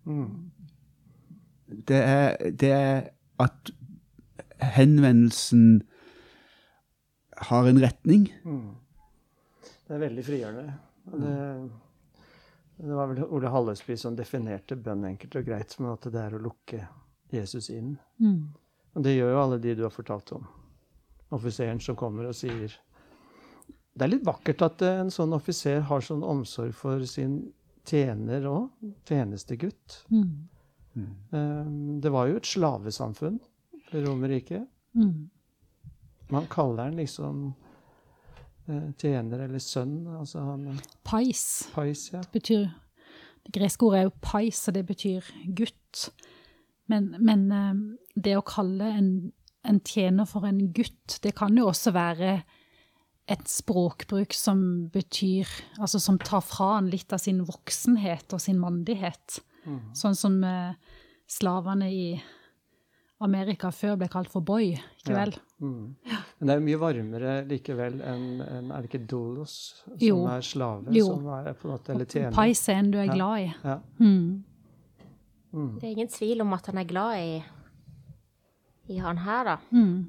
Mm. 0.05 0.51
Det, 1.87 1.95
er, 1.95 2.51
det 2.51 2.71
er 2.71 3.01
at 3.39 3.71
henvendelsen 4.59 5.81
har 7.37 7.67
en 7.67 7.81
retning. 7.81 8.29
Mm. 8.43 8.75
Det 9.87 9.95
er 9.95 9.99
veldig 9.99 10.25
frigjørende. 10.25 10.73
Det, 11.09 11.35
det, 12.77 12.95
var 12.95 13.07
vel 13.11 13.23
Ole 13.25 13.49
Hallesby 13.49 13.95
som 13.97 14.17
definerte 14.17 14.75
bønn 14.75 15.07
enkelt 15.09 15.35
og 15.39 15.47
greit 15.47 15.73
som 15.73 15.87
at 15.91 16.09
det 16.11 16.21
er 16.21 16.35
å 16.35 16.41
lukke 16.43 16.83
Jesus 17.33 17.69
inn. 17.73 17.95
Mm. 18.21 18.51
Og 18.95 19.05
det 19.05 19.15
gjør 19.15 19.33
jo 19.33 19.41
alle 19.43 19.59
de 19.63 19.75
du 19.77 19.85
har 19.85 19.93
fortalt 19.93 20.33
om. 20.37 20.45
Offiseren 21.35 21.81
som 21.81 21.97
kommer 21.97 22.29
og 22.29 22.37
sier 22.37 22.73
Det 23.99 24.05
er 24.05 24.13
litt 24.13 24.27
vakkert 24.27 24.61
at 24.63 24.83
en 24.87 25.09
sånn 25.11 25.35
offiser 25.35 25.81
har 25.89 26.03
sånn 26.05 26.23
omsorg 26.23 26.71
for 26.77 27.03
sin 27.09 27.41
tjener 27.89 28.45
òg. 28.47 28.69
Tjenestegutt. 29.09 30.03
Mm. 30.13 30.47
Um, 31.31 31.73
det 32.01 32.11
var 32.13 32.29
jo 32.29 32.39
et 32.39 32.47
slavesamfunn, 32.47 33.39
Romerriket. 33.91 34.67
Mm. 34.95 35.29
Man 36.29 36.47
kaller 36.51 36.83
han 36.83 36.99
liksom 36.99 37.53
eh, 38.69 38.89
tjener 39.01 39.45
eller 39.47 39.61
sønn. 39.63 40.03
Altså 40.19 40.43
han 40.45 40.79
Pais. 41.03 41.43
Pais 41.73 42.11
ja. 42.13 42.21
Det 42.21 42.37
betyr 42.37 42.67
Det 43.45 43.53
greske 43.55 43.85
ordet 43.87 43.99
er 43.99 44.07
jo 44.09 44.13
pais, 44.21 44.59
og 44.67 44.75
det 44.75 44.85
betyr 44.85 45.25
gutt. 45.57 46.09
Men, 46.91 47.15
men 47.17 47.45
eh, 47.51 47.81
det 48.15 48.35
å 48.37 48.45
kalle 48.45 48.91
en, 48.93 49.09
en, 49.65 49.79
tjener 49.81 50.27
for 50.29 50.45
en 50.45 50.59
gutt, 50.75 51.17
det 51.23 51.33
kan 51.39 51.57
jo 51.57 51.69
også 51.71 51.95
være 51.95 52.43
et 53.29 53.45
språkbruk 53.49 54.33
som 54.33 54.61
betyr 54.93 55.47
Altså 55.77 55.99
som 56.01 56.17
tar 56.17 56.41
fra 56.41 56.73
han 56.77 56.89
litt 56.89 57.13
av 57.13 57.21
sin 57.21 57.43
voksenhet 57.45 58.33
og 58.33 58.41
sin 58.41 58.59
mandighet. 58.61 59.39
Mm. 59.65 59.79
Sånn 59.97 60.17
som 60.17 60.39
eh, 60.43 60.73
slavene 61.29 61.89
i 61.93 62.03
Amerika 63.19 63.71
før 63.75 63.97
ble 63.99 64.07
kalt 64.11 64.29
for 64.31 64.43
boy, 64.45 64.71
ikke 65.01 65.15
vel? 65.15 65.33
Ja. 65.35 65.45
Mm. 65.59 65.95
Men 66.39 66.47
det 66.47 66.53
er 66.53 66.59
jo 66.61 66.65
mye 66.69 66.79
varmere 66.79 67.31
likevel 67.49 67.97
enn 68.07 68.27
en, 68.45 68.69
Er 68.71 68.85
det 68.85 68.87
ikke 68.87 69.01
dolos, 69.11 69.55
som 69.83 69.97
jo. 69.99 70.21
er 70.31 70.45
slave? 70.45 70.93
Jo. 70.95 71.09
Som 71.11 71.27
er 71.35 71.49
på 71.51 71.67
en 71.67 71.73
måte, 71.73 71.91
eller 71.93 72.07
tjener? 72.07 72.35
Pais 72.35 72.61
er 72.71 72.79
en 72.79 72.91
du 72.93 72.99
er 73.01 73.11
glad 73.11 73.41
i. 73.43 73.49
Ja. 73.65 73.75
Mm. 73.99 74.43
Mm. 75.51 75.73
Det 75.79 75.83
er 75.83 75.91
ingen 75.97 76.13
tvil 76.13 76.45
om 76.45 76.55
at 76.55 76.69
han 76.71 76.79
er 76.79 76.87
glad 76.87 77.19
i, 77.19 77.35
i 78.93 79.01
han 79.03 79.19
her, 79.25 79.51
da. 79.51 79.57
Mm. 79.75 80.07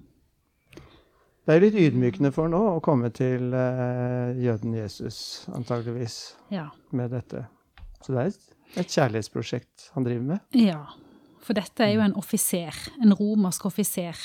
Det 1.47 1.54
er 1.56 1.62
litt 1.64 1.76
ydmykende 1.80 2.30
for 2.35 2.50
nå 2.52 2.59
å 2.75 2.80
komme 2.85 3.09
til 3.16 3.54
uh, 3.56 4.30
jøden 4.37 4.75
Jesus, 4.76 5.49
antageligvis, 5.56 6.18
ja. 6.52 6.66
med 6.92 7.14
dette. 7.14 7.47
Så 8.04 8.12
det 8.12 8.20
er 8.20 8.28
et, 8.32 8.50
et 8.82 8.92
kjærlighetsprosjekt 8.99 9.88
han 9.94 10.06
driver 10.06 10.26
med. 10.35 10.59
Ja. 10.59 10.82
For 11.40 11.56
dette 11.56 11.87
er 11.87 11.94
jo 11.94 12.04
en 12.04 12.16
offiser, 12.20 12.76
en 13.00 13.16
romersk 13.16 13.64
offiser. 13.70 14.20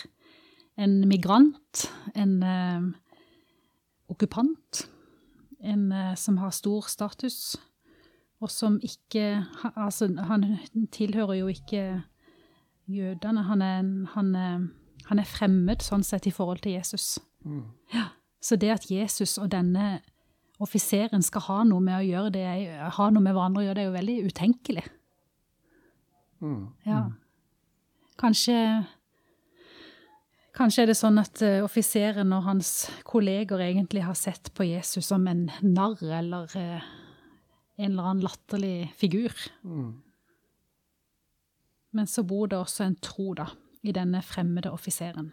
En 0.75 0.97
migrant, 1.07 1.85
en 2.19 2.35
uh, 2.43 2.89
okkupant. 4.11 4.83
En 5.63 5.87
uh, 5.95 6.11
som 6.19 6.41
har 6.43 6.51
stor 6.53 6.91
status, 6.91 7.55
og 8.43 8.51
som 8.51 8.75
ikke 8.83 9.45
Altså, 9.79 10.11
han 10.27 10.43
tilhører 10.91 11.39
jo 11.39 11.47
ikke 11.47 12.03
jødene. 12.91 13.45
Han 13.47 13.61
er, 13.63 13.87
han, 14.13 14.35
han 15.09 15.21
er 15.21 15.29
fremmed 15.29 15.83
sånn 15.85 16.03
sett 16.05 16.27
i 16.27 16.33
forhold 16.33 16.63
til 16.65 16.77
Jesus. 16.77 17.15
Mm. 17.45 17.65
Ja. 17.93 18.09
Så 18.41 18.57
det 18.61 18.71
at 18.73 18.89
Jesus 18.91 19.37
og 19.41 19.51
denne 19.53 19.99
offiseren 20.61 21.23
skal 21.25 21.43
ha 21.49 21.61
noe 21.67 21.83
med 21.83 21.99
å 21.99 22.05
gjøre 22.05 22.33
det, 22.33 22.45
ha 22.97 23.07
noe 23.11 23.23
med 23.23 23.35
hverandre 23.35 23.63
å 23.63 23.65
gjøre, 23.67 23.77
det 23.77 23.83
er 23.83 23.89
jo 23.89 23.97
veldig 23.97 24.17
utenkelig. 24.29 24.85
Mm. 26.45 26.61
Ja. 26.87 27.01
Mm. 27.05 27.15
Kanskje 28.19 28.59
Kanskje 30.55 30.85
er 30.85 30.87
det 30.87 30.95
sånn 30.95 31.19
at 31.19 31.41
uh, 31.43 31.65
offiseren 31.65 32.31
og 32.31 32.45
hans 32.45 32.85
kolleger 33.03 33.59
egentlig 33.59 34.05
har 34.05 34.15
sett 34.15 34.53
på 34.55 34.63
Jesus 34.69 35.09
som 35.11 35.25
en 35.27 35.49
narr 35.59 35.99
eller 36.15 36.47
uh, 36.55 36.85
en 37.75 37.89
eller 37.89 38.07
annen 38.07 38.23
latterlig 38.23 38.93
figur. 38.95 39.35
Mm. 39.67 39.89
Men 41.95 42.07
så 42.07 42.23
bor 42.23 42.47
det 42.47 42.61
også 42.61 42.85
en 42.85 42.95
tro 43.03 43.33
da, 43.35 43.49
i 43.85 43.93
denne 43.93 44.21
fremmede 44.25 44.71
offiseren, 44.73 45.29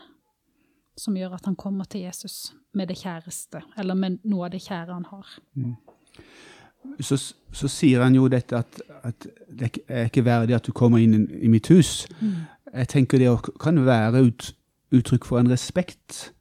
som 0.97 1.17
gjør 1.17 1.39
at 1.39 1.49
han 1.49 1.57
kommer 1.57 1.89
til 1.89 2.05
Jesus 2.05 2.53
med 2.77 2.93
det 2.93 2.99
kjæreste, 3.01 3.63
eller 3.79 3.97
med 3.97 4.21
noe 4.29 4.47
av 4.47 4.55
det 4.55 4.61
kjære 4.63 4.93
han 4.93 5.09
har. 5.09 5.35
Mm 5.57 5.77
så, 7.01 7.35
så, 7.53 7.69
sier 7.69 8.03
han 8.03 8.15
jo 8.15 8.29
dette 8.29 8.57
at, 8.57 8.83
at, 9.03 9.27
det 9.49 9.71
er 9.89 10.09
ikke 10.11 10.25
verdig 10.25 10.57
at 10.57 10.67
du 10.67 10.73
kommer 10.73 11.03
inn 11.03 11.29
i 11.41 11.51
mitt 11.51 11.69
hus. 11.73 12.07
Mm. 12.21 12.45
Jeg 12.73 12.89
tenker 12.89 13.19
det 13.19 13.33
kan 13.61 13.85
være 13.87 14.25
ut, 14.27 14.53
uttrykk 14.93 15.25
for 15.25 15.41
en 15.41 15.51
respekt. 15.51 16.33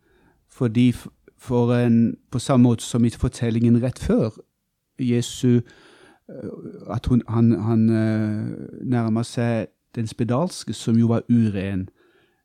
Fordi 0.50 0.92
for 1.38 1.74
en, 1.74 2.18
på 2.32 2.40
samme 2.40 2.64
måte 2.64 2.84
som 2.84 3.06
i 3.06 3.10
fortellingen 3.10 3.82
rett 3.84 4.00
før 4.00 4.30
Jesu 5.00 5.48
øh, 5.48 5.62
At 6.90 7.06
hun, 7.06 7.24
han, 7.28 7.62
han 7.62 7.90
øh, 7.90 8.68
nærmer 8.82 9.24
seg 9.24 9.68
den 9.96 10.08
spedalske, 10.08 10.74
som 10.74 10.96
jo 10.96 11.08
var 11.08 11.24
uren. 11.30 11.90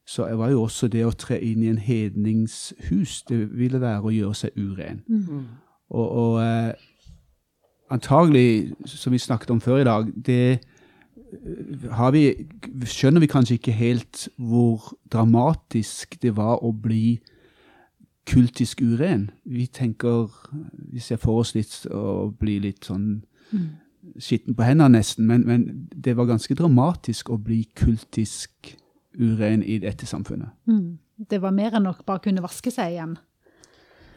Så 0.07 0.29
var 0.39 0.51
jo 0.51 0.63
også 0.63 0.87
det 0.89 1.03
å 1.03 1.15
tre 1.19 1.41
inn 1.43 1.65
i 1.65 1.71
en 1.73 1.81
hedningshus, 1.83 3.25
det 3.27 3.41
ville 3.59 3.81
være 3.83 4.07
å 4.07 4.13
gjøre 4.15 4.39
seg 4.39 4.55
uren. 4.55 5.01
Mm. 5.09 5.41
Og, 5.91 6.11
og 6.11 6.37
eh, 6.45 6.75
antagelig, 7.91 8.73
som 8.87 9.13
vi 9.13 9.19
snakket 9.19 9.51
om 9.51 9.61
før 9.61 9.83
i 9.83 9.89
dag, 9.89 10.13
det 10.27 10.39
eh, 10.53 12.07
vi, 12.15 12.23
skjønner 12.87 13.25
vi 13.25 13.31
kanskje 13.31 13.59
ikke 13.59 13.75
helt 13.75 14.29
hvor 14.39 14.93
dramatisk 15.13 16.15
det 16.23 16.37
var 16.39 16.63
å 16.63 16.71
bli 16.71 17.19
kultisk 18.31 18.87
uren. 18.87 19.31
Vi 19.45 19.67
tenker 19.67 20.31
Vi 20.93 21.03
ser 21.03 21.19
for 21.19 21.43
oss 21.43 21.55
litt 21.55 21.83
å 21.91 22.31
bli 22.31 22.61
litt 22.63 22.87
sånn 22.87 23.25
mm. 23.51 23.69
skitten 24.23 24.55
på 24.55 24.63
hendene, 24.63 24.99
nesten. 24.99 25.27
Men, 25.27 25.47
men, 25.47 25.89
det 25.91 26.15
var 26.17 26.31
ganske 26.31 26.55
dramatisk 26.55 27.31
å 27.31 27.43
bli 27.43 27.65
kultisk 27.75 28.71
uren 28.71 28.83
i 29.17 29.79
dette 29.83 30.07
samfunnet. 30.07 30.53
Mm. 30.69 30.99
Det 31.17 31.41
var 31.41 31.55
mer 31.57 31.77
enn 31.77 31.87
nok 31.89 32.05
bare 32.05 32.23
kunne 32.27 32.45
vaske 32.45 32.71
seg 32.73 32.93
igjen. 32.97 33.17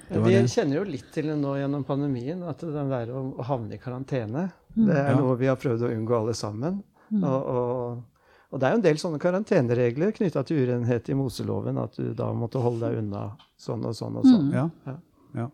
Vi 0.10 0.38
kjenner 0.50 0.80
jo 0.80 0.86
litt 0.90 1.12
til 1.14 1.30
det 1.30 1.36
nå 1.38 1.54
gjennom 1.60 1.84
pandemien, 1.86 2.42
at 2.50 2.64
det 2.66 2.86
der 2.90 3.12
å 3.14 3.44
havne 3.46 3.78
i 3.78 3.82
karantene 3.82 4.48
mm. 4.74 4.88
det 4.88 4.96
er 4.98 5.12
ja. 5.12 5.18
noe 5.20 5.36
vi 5.38 5.50
har 5.52 5.60
prøvd 5.62 5.86
å 5.86 5.92
unngå 5.94 6.16
alle 6.18 6.34
sammen. 6.38 6.80
Mm. 7.10 7.22
Og, 7.24 7.52
og, 7.54 8.24
og, 8.50 8.58
det 8.58 8.66
er 8.68 8.74
jo 8.74 8.80
en 8.80 8.88
del 8.88 9.02
sånne 9.02 9.22
karanteneregler 9.22 10.16
knytta 10.18 10.44
til 10.50 10.64
urenhet 10.66 11.12
i 11.14 11.18
Moseloven, 11.18 11.78
at 11.82 12.00
du 12.02 12.10
da 12.18 12.32
måtte 12.34 12.62
holde 12.64 12.90
deg 12.90 13.04
unna 13.04 13.30
sånn 13.62 13.86
og 13.86 13.96
sånn 13.98 14.18
og 14.20 14.26
sånn. 14.26 14.50
Mm. 14.50 14.58
Ja. 14.58 14.98
Ja. 15.38 15.48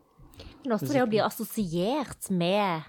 Men 0.64 0.76
også 0.78 0.92
det 0.96 1.04
å 1.04 1.12
bli 1.12 1.22
assosiert 1.22 2.32
med, 2.34 2.88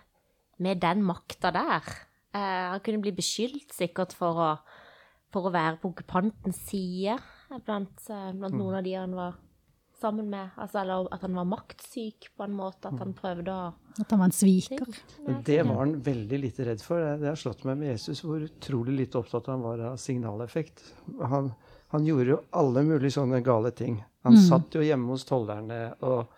med 0.62 0.80
den 0.82 1.02
makta 1.06 1.50
der. 1.54 1.90
Eh, 2.32 2.64
han 2.72 2.82
kunne 2.84 3.02
bli 3.04 3.12
beskyldt 3.16 3.74
sikkert 3.74 4.14
for 4.16 4.40
å, 4.40 4.50
for 5.34 5.48
å 5.48 5.54
være 5.54 5.80
på 5.80 5.90
okkupantens 5.92 6.60
side 6.68 7.16
blant, 7.66 7.98
eh, 8.10 8.30
blant 8.36 8.54
mm. 8.54 8.60
noen 8.60 8.78
av 8.78 8.86
de 8.86 8.94
han 8.96 9.16
var 9.16 9.42
sammen 10.00 10.28
med 10.30 10.48
altså, 10.56 10.78
Eller 10.78 11.08
at 11.14 11.22
han 11.24 11.36
var 11.38 11.48
maktsyk 11.48 12.30
på 12.36 12.44
en 12.44 12.56
måte. 12.56 12.90
At 12.90 13.00
han 13.00 13.14
prøvde 13.16 13.52
å 13.52 13.68
At 13.96 14.10
han 14.12 14.20
var 14.20 14.30
en 14.30 14.36
sviker. 14.36 14.98
Det 15.44 15.62
var 15.62 15.80
han 15.80 15.96
veldig 16.04 16.40
lite 16.42 16.66
redd 16.68 16.82
for. 16.84 17.00
Det 17.20 17.30
har 17.30 17.38
slått 17.40 17.64
meg 17.68 17.80
med 17.80 17.94
Jesus 17.94 18.22
hvor 18.24 18.44
utrolig 18.44 18.96
lite 19.00 19.20
opptatt 19.22 19.48
han 19.52 19.64
var 19.64 19.82
av 19.92 20.00
signaleffekt. 20.00 20.84
Han, 21.32 21.52
han 21.94 22.08
gjorde 22.08 22.34
jo 22.34 22.40
alle 22.60 22.84
mulige 22.86 23.16
sånne 23.16 23.40
gale 23.46 23.72
ting. 23.76 24.02
Han 24.26 24.36
mm. 24.36 24.42
satt 24.48 24.76
jo 24.76 24.84
hjemme 24.84 25.14
hos 25.14 25.24
tollerne 25.28 25.80
og, 26.06 26.34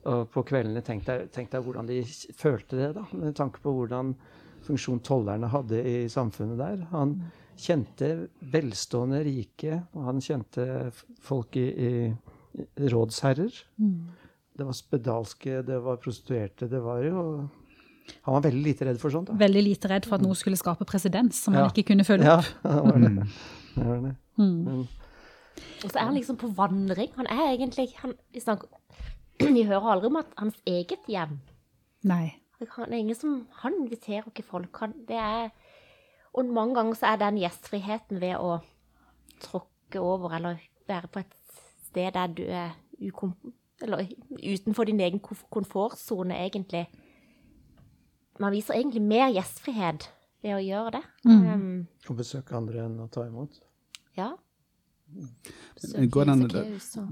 Og 0.00 0.30
på 0.32 0.40
kveldene 0.48 0.80
tenk 0.80 1.04
deg, 1.04 1.58
hvordan 1.60 1.84
de 1.84 1.98
følte 2.32 2.78
det, 2.78 2.92
da, 2.96 3.02
med 3.12 3.34
tanke 3.36 3.60
på 3.60 3.74
hvordan 3.76 4.14
funksjon 4.64 5.02
tollerne 5.04 5.50
hadde 5.52 5.82
i 5.84 6.08
samfunnet 6.08 6.56
der. 6.56 6.86
Han 6.94 7.18
kjente 7.60 8.08
velstående 8.52 9.20
rike, 9.26 9.76
og 9.94 10.04
han 10.08 10.20
kjente 10.24 10.64
folk 11.22 11.56
i, 11.60 11.68
i 12.10 12.88
rådsherrer. 12.90 13.54
Det 14.60 14.66
var 14.66 14.76
spedalske, 14.76 15.60
det 15.64 15.78
var 15.84 16.00
prostituerte, 16.02 16.68
det 16.68 16.80
var 16.84 17.02
jo 17.06 17.22
Han 18.26 18.34
var 18.34 18.42
veldig 18.48 18.62
lite 18.64 18.84
redd 18.88 18.98
for 18.98 19.10
sånt. 19.14 19.28
da. 19.30 19.36
Veldig 19.38 19.62
lite 19.62 19.88
redd 19.92 20.06
for 20.08 20.16
at 20.18 20.22
noe 20.24 20.34
skulle 20.34 20.58
skape 20.58 20.84
presedens 20.88 21.38
som 21.44 21.54
Ja. 21.54 21.60
han 21.62 21.70
ikke 21.70 21.86
kunne 21.92 22.04
følge 22.04 22.26
Ja, 22.26 22.40
det 22.40 22.82
var 22.88 22.98
det. 22.98 23.12
Det 23.76 23.84
var 23.86 24.00
det. 24.08 24.14
Mm. 24.40 24.64
Men, 24.64 24.88
Og 25.84 25.90
så 25.92 25.96
er 26.00 26.04
han 26.08 26.14
liksom 26.16 26.36
på 26.40 26.50
vandring. 26.56 27.10
Han 27.16 27.26
er 27.30 27.52
egentlig 27.54 27.86
han, 28.02 28.14
hvis 28.32 28.46
han, 28.50 28.58
Vi 29.54 29.62
hører 29.62 29.92
aldri 29.94 30.06
om 30.10 30.16
at 30.16 30.26
hans 30.36 30.58
eget 30.66 31.06
hjem. 31.08 31.38
Nei. 32.04 32.34
Han 32.76 32.90
er 32.92 32.98
ingen 32.98 33.16
som 33.16 33.46
Han 33.62 33.72
inviterer 33.84 34.26
ikke 34.28 34.42
folk. 34.44 34.74
Han, 34.82 34.92
det 35.08 35.16
er 35.16 35.48
Og 36.34 36.44
mange 36.46 36.74
ganger 36.74 36.94
så 36.94 37.06
er 37.10 37.16
den 37.16 37.40
gjestfriheten 37.42 38.20
ved 38.22 38.36
å 38.38 38.58
tråkke 39.42 40.00
over 40.00 40.36
eller 40.36 40.60
være 40.88 41.08
på 41.10 41.22
et 41.24 41.32
sted 41.88 42.12
der 42.14 42.26
du 42.26 42.42
er 42.46 42.76
ukom, 43.00 43.32
eller 43.82 44.06
utenfor 44.38 44.84
din 44.86 45.00
egen 45.00 45.20
komf- 45.20 45.46
komfortsone, 45.50 46.36
egentlig 46.46 46.86
Man 48.40 48.52
viser 48.52 48.74
egentlig 48.74 49.02
mer 49.02 49.28
gjestfrihet 49.34 50.06
ved 50.42 50.54
å 50.54 50.60
gjøre 50.64 50.90
det. 50.94 51.02
Um, 51.28 51.86
å 52.08 52.14
besøke 52.16 52.56
andre 52.56 52.86
enn 52.86 52.94
å 53.04 53.08
ta 53.12 53.26
imot. 53.26 53.58
ja. 54.16 54.30
Den, 55.12 56.08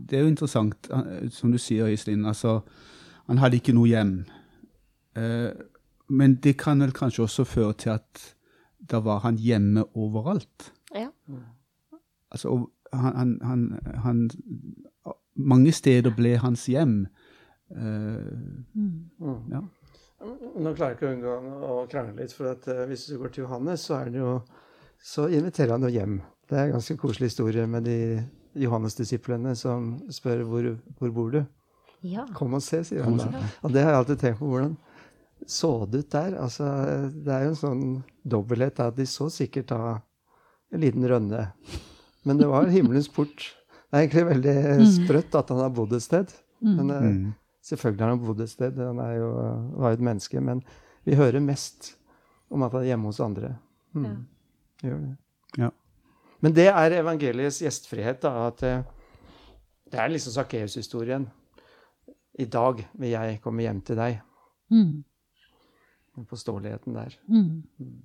Det 0.06 0.16
er 0.16 0.22
jo 0.22 0.30
interessant, 0.30 0.88
eh, 0.90 1.28
som 1.30 1.50
du 1.52 1.58
sier, 1.58 1.86
Iselin. 1.86 2.24
Altså, 2.24 2.60
han 3.26 3.38
hadde 3.38 3.58
ikke 3.58 3.74
noe 3.74 3.88
hjem. 3.90 4.12
Eh, 5.16 5.50
men 6.08 6.36
det 6.36 6.56
kan 6.58 6.80
vel 6.80 6.92
kanskje 6.92 7.24
også 7.26 7.44
føre 7.44 7.72
til 7.74 7.90
at 7.90 8.34
da 8.78 9.00
var 9.04 9.22
han 9.24 9.38
hjemme 9.42 9.84
overalt. 9.94 10.72
Ja. 10.94 11.10
Altså, 12.30 12.54
og 12.54 12.68
han, 12.92 13.14
han, 13.14 13.38
han, 13.44 13.96
han 14.04 14.28
Mange 15.38 15.72
steder 15.72 16.10
ble 16.16 16.32
hans 16.42 16.64
hjem. 16.66 17.06
Eh, 17.70 18.78
ja. 19.52 19.60
Nå 20.18 20.72
klarer 20.74 20.94
jeg 20.94 20.96
ikke 20.96 21.06
å 21.06 21.12
unngå 21.14 21.34
å 21.68 21.74
krangle 21.90 22.24
litt, 22.24 22.34
for 22.34 22.50
at 22.50 22.66
eh, 22.72 22.86
hvis 22.90 23.06
du 23.06 23.20
går 23.20 23.34
til 23.34 23.44
Johannes, 23.44 23.84
så 23.86 24.00
er 24.00 24.10
det 24.10 24.18
jo 24.18 24.32
så 24.98 25.28
inviterer 25.30 25.76
han 25.76 25.86
jo 25.86 25.92
hjem. 25.94 26.16
Det 26.50 26.56
er 26.58 26.66
en 26.66 26.78
ganske 26.78 26.96
koselig 26.98 27.30
historie 27.30 27.66
med 27.70 27.86
de 27.86 27.98
Johannes-disiplene 28.58 29.54
som 29.54 29.92
spør 30.10 30.42
hvor, 30.48 30.68
hvor 30.98 31.14
bor 31.14 31.30
du? 31.36 31.40
ja. 32.02 32.24
Kom 32.34 32.54
og 32.54 32.62
se, 32.62 32.82
sier 32.86 33.02
han 33.06 33.18
da. 33.18 33.42
Og 33.66 33.72
det 33.74 33.82
har 33.82 33.92
jeg 33.92 34.02
alltid 34.02 34.20
tenkt 34.22 34.38
på. 34.38 34.50
Hvordan 34.50 34.76
så 35.46 35.86
det 35.86 35.98
ut 36.04 36.10
der? 36.10 36.34
Altså, 36.42 36.64
det 37.14 37.32
er 37.32 37.44
jo 37.44 37.50
en 37.54 37.60
sånn 37.62 37.84
dobbelthet. 38.24 38.80
at 38.80 38.96
De 38.96 39.06
så 39.06 39.28
sikkert 39.32 39.68
da 39.70 40.00
en 40.72 40.80
liten 40.80 41.04
rønne. 41.08 41.52
Men 42.24 42.36
det 42.40 42.48
var 42.50 42.66
himmelens 42.68 43.08
port. 43.08 43.54
Det 43.88 43.96
er 43.96 44.06
egentlig 44.06 44.26
veldig 44.28 44.86
sprøtt 44.98 45.34
at 45.38 45.48
han 45.54 45.62
har 45.62 45.70
bodd 45.70 45.92
et 45.96 46.02
sted. 46.04 46.32
Men 46.60 46.90
eh, 46.90 47.00
Mm. 47.08 47.34
selvfølgelig 47.64 48.00
har 48.04 48.08
han 48.10 48.24
bodd 48.26 48.40
et 48.40 48.50
sted. 48.50 48.76
Han 48.76 48.98
er 49.00 49.14
jo, 49.16 49.30
var 49.78 49.90
jo 49.94 49.96
et 50.00 50.04
menneske. 50.10 50.40
Men 50.40 50.62
vi 51.06 51.14
hører 51.16 51.40
mest 51.40 51.94
om 52.50 52.62
at 52.62 52.72
han 52.72 52.82
er 52.82 52.90
hjemme 52.92 53.08
hos 53.08 53.20
andre. 53.20 53.54
Mm. 53.94 54.04
Ja. 54.04 54.88
Gjør 54.88 55.00
det. 55.06 55.16
Ja. 55.58 55.70
Men 56.40 56.52
det 56.54 56.68
er 56.68 56.98
evangeliets 57.00 57.62
gjestfrihet. 57.62 58.20
da, 58.22 58.46
at 58.48 58.62
eh, 58.62 58.82
Det 59.90 59.98
er 59.98 60.08
liksom 60.12 60.32
Sakkeus-historien. 60.32 61.30
I 62.38 62.44
dag 62.44 62.84
vil 62.98 63.10
jeg 63.10 63.40
komme 63.42 63.62
hjem 63.64 63.80
til 63.80 63.96
deg. 63.96 64.20
Mm. 64.70 65.02
Den 66.18 66.26
påståeligheten 66.26 66.96
der. 66.96 67.14
Mm. 67.30 68.02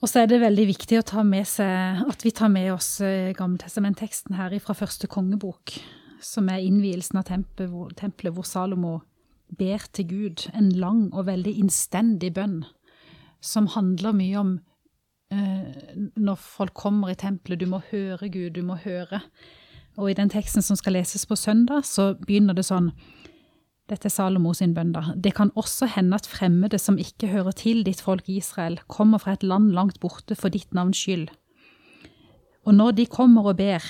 Og 0.00 0.08
så 0.08 0.22
er 0.22 0.30
det 0.30 0.40
veldig 0.40 0.66
viktig 0.70 0.98
å 1.00 1.06
ta 1.08 1.22
med 1.24 1.48
seg, 1.48 2.02
at 2.08 2.24
vi 2.24 2.32
tar 2.36 2.48
med 2.52 2.70
oss 2.72 2.98
eh, 3.04 3.32
Gammeltestamentteksten 3.36 4.36
her 4.36 4.56
fra 4.64 4.76
første 4.76 5.08
kongebok, 5.12 5.74
som 6.24 6.48
er 6.52 6.64
innvielsen 6.64 7.20
av 7.20 7.26
tempelet 7.28 7.72
hvor, 7.72 7.92
tempelet 7.96 8.36
hvor 8.36 8.48
Salomo 8.48 8.98
ber 9.56 9.84
til 9.92 10.08
Gud 10.08 10.46
en 10.56 10.70
lang 10.76 11.06
og 11.10 11.26
veldig 11.28 11.52
innstendig 11.62 12.32
bønn, 12.36 12.62
som 13.40 13.68
handler 13.72 14.16
mye 14.16 14.40
om 14.40 14.52
eh, 15.32 15.96
når 16.16 16.40
folk 16.44 16.76
kommer 16.76 17.12
i 17.12 17.18
tempelet, 17.20 17.60
du 17.60 17.68
må 17.68 17.82
høre 17.90 18.28
Gud, 18.28 18.54
du 18.56 18.64
må 18.64 18.76
høre. 18.80 19.20
Og 20.00 20.12
i 20.12 20.16
den 20.16 20.32
teksten 20.32 20.64
som 20.64 20.78
skal 20.80 20.96
leses 20.96 21.26
på 21.28 21.36
søndag, 21.36 21.84
så 21.88 22.14
begynner 22.20 22.56
det 22.56 22.68
sånn 22.68 22.92
dette 23.90 24.06
er 24.06 24.14
Salomo 24.14 24.52
sin 24.54 24.72
bønn, 24.76 24.92
da. 24.94 25.14
Det 25.16 25.32
kan 25.34 25.50
også 25.58 25.88
hende 25.96 26.18
at 26.20 26.28
fremmede 26.30 26.78
som 26.78 26.98
ikke 27.00 27.30
hører 27.32 27.56
til 27.58 27.82
ditt 27.86 28.02
folk 28.04 28.28
Israel, 28.30 28.78
kommer 28.86 29.18
fra 29.18 29.34
et 29.34 29.46
land 29.46 29.72
langt 29.74 30.00
borte 30.00 30.36
for 30.38 30.52
ditt 30.52 30.70
navns 30.76 31.00
skyld. 31.02 31.28
Og 32.66 32.76
når 32.76 32.94
de 33.00 33.06
kommer 33.10 33.50
og 33.50 33.56
ber, 33.58 33.84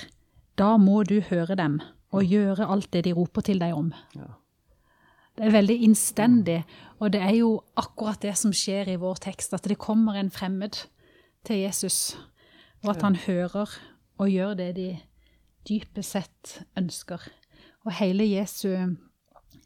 da 0.59 0.77
må 0.81 1.03
du 1.05 1.19
høre 1.21 1.57
dem 1.59 1.81
og 2.11 2.25
gjøre 2.27 2.69
alt 2.71 2.91
det 2.95 3.05
de 3.07 3.15
roper 3.15 3.45
til 3.45 3.61
deg 3.61 3.75
om. 3.77 3.93
Ja. 4.17 4.33
Det 5.37 5.47
er 5.47 5.55
veldig 5.55 5.77
innstendig, 5.87 6.59
og 6.99 7.13
det 7.15 7.21
er 7.25 7.37
jo 7.39 7.53
akkurat 7.79 8.21
det 8.23 8.35
som 8.37 8.53
skjer 8.57 8.91
i 8.93 8.99
vår 9.01 9.21
tekst, 9.25 9.55
at 9.55 9.69
det 9.69 9.79
kommer 9.81 10.19
en 10.19 10.33
fremmed 10.33 10.83
til 11.47 11.63
Jesus, 11.63 12.17
og 12.85 12.97
at 12.97 13.05
han 13.07 13.17
hører 13.17 13.71
og 14.21 14.29
gjør 14.29 14.57
det 14.59 14.73
de 14.77 14.89
dypest 15.69 16.17
sett 16.17 16.57
ønsker. 16.77 17.23
Og 17.87 17.95
hele 17.97 18.27
Jesu 18.29 18.69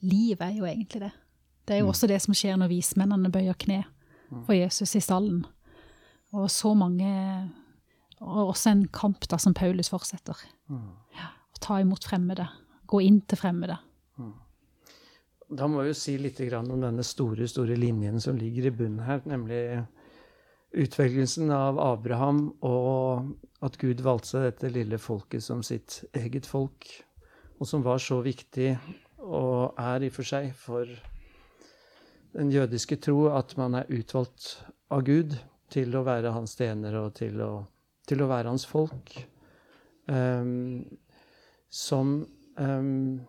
liv 0.04 0.40
er 0.40 0.54
jo 0.56 0.68
egentlig 0.68 1.06
det. 1.06 1.12
Det 1.64 1.76
er 1.76 1.80
jo 1.82 1.90
også 1.90 2.08
det 2.10 2.20
som 2.22 2.36
skjer 2.36 2.58
når 2.60 2.72
vismennene 2.72 3.32
bøyer 3.32 3.56
kne 3.56 3.82
for 4.44 4.54
Jesus 4.56 4.94
i 4.98 5.02
stallen. 5.04 5.44
Og 6.34 6.50
så 6.50 6.74
mange 6.74 7.08
Og 8.20 8.48
også 8.54 8.70
en 8.70 8.86
kamp 8.88 9.26
da 9.28 9.36
som 9.42 9.54
Paulus 9.54 9.90
fortsetter. 9.90 10.38
Ja, 10.70 11.26
å 11.34 11.60
ta 11.60 11.80
imot 11.82 12.06
fremmede. 12.06 12.46
Gå 12.88 13.00
inn 13.04 13.18
til 13.28 13.36
fremmede. 13.36 13.76
Da 15.54 15.66
må 15.68 15.82
vi 15.82 15.90
jo 15.90 15.96
si 15.98 16.14
litt 16.16 16.40
om 16.56 16.80
denne 16.80 17.04
store, 17.04 17.46
store 17.50 17.76
linjen 17.76 18.20
som 18.22 18.38
ligger 18.38 18.70
i 18.70 18.72
bunnen 18.72 19.04
her, 19.04 19.20
nemlig 19.28 19.84
utvelgelsen 20.74 21.52
av 21.54 21.78
Abraham, 21.78 22.54
og 22.64 23.34
at 23.62 23.76
Gud 23.78 24.00
valgte 24.06 24.32
seg 24.32 24.46
dette 24.48 24.72
lille 24.72 24.98
folket 24.98 25.44
som 25.44 25.62
sitt 25.62 26.00
eget 26.16 26.48
folk, 26.48 26.88
og 27.60 27.68
som 27.68 27.84
var 27.84 28.00
så 28.02 28.22
viktig, 28.24 28.72
og 29.24 29.80
er 29.80 30.04
i 30.04 30.12
og 30.12 30.16
for 30.18 30.28
seg, 30.28 30.52
for 30.58 30.88
den 32.34 32.50
jødiske 32.52 32.98
tro, 33.02 33.28
at 33.32 33.56
man 33.58 33.78
er 33.78 33.90
utvalgt 33.94 34.64
av 34.92 35.04
Gud 35.06 35.36
til 35.72 35.94
å 35.96 36.04
være 36.06 36.34
hans 36.34 36.56
tjenere 36.58 37.06
og 37.06 37.14
til 37.18 37.40
å, 37.42 37.52
til 38.06 38.22
å 38.22 38.30
være 38.30 38.50
hans 38.52 38.66
folk. 38.68 39.14
Um, 40.06 40.82
som 41.72 42.18
um, 42.58 43.22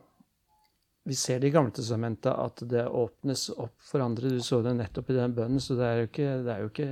vi 1.05 1.15
ser 1.15 1.39
det 1.39 1.51
i 1.51 1.53
Gamletestamentet 1.53 2.31
at 2.33 2.63
det 2.69 2.87
åpnes 2.89 3.47
opp 3.53 3.77
for 3.85 4.01
andre. 4.01 4.33
Du 4.33 4.41
så 4.41 4.61
det 4.65 4.73
nettopp 4.77 5.11
i 5.13 5.19
den 5.19 5.35
bønnen, 5.37 5.61
så 5.61 5.77
det 5.77 5.85
er 5.85 6.01
jo 6.01 6.09
ikke, 6.09 6.31
det 6.45 6.53
er 6.53 6.63
jo 6.63 6.71
ikke, 6.71 6.87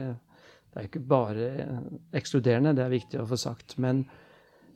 det 0.70 0.80
er 0.80 0.89
ikke 0.89 1.04
bare 1.13 1.48
ekskluderende, 2.13 2.76
det 2.78 2.86
er 2.86 2.94
viktig 2.94 3.22
å 3.22 3.28
få 3.30 3.39
sagt. 3.42 3.76
Men 3.82 4.06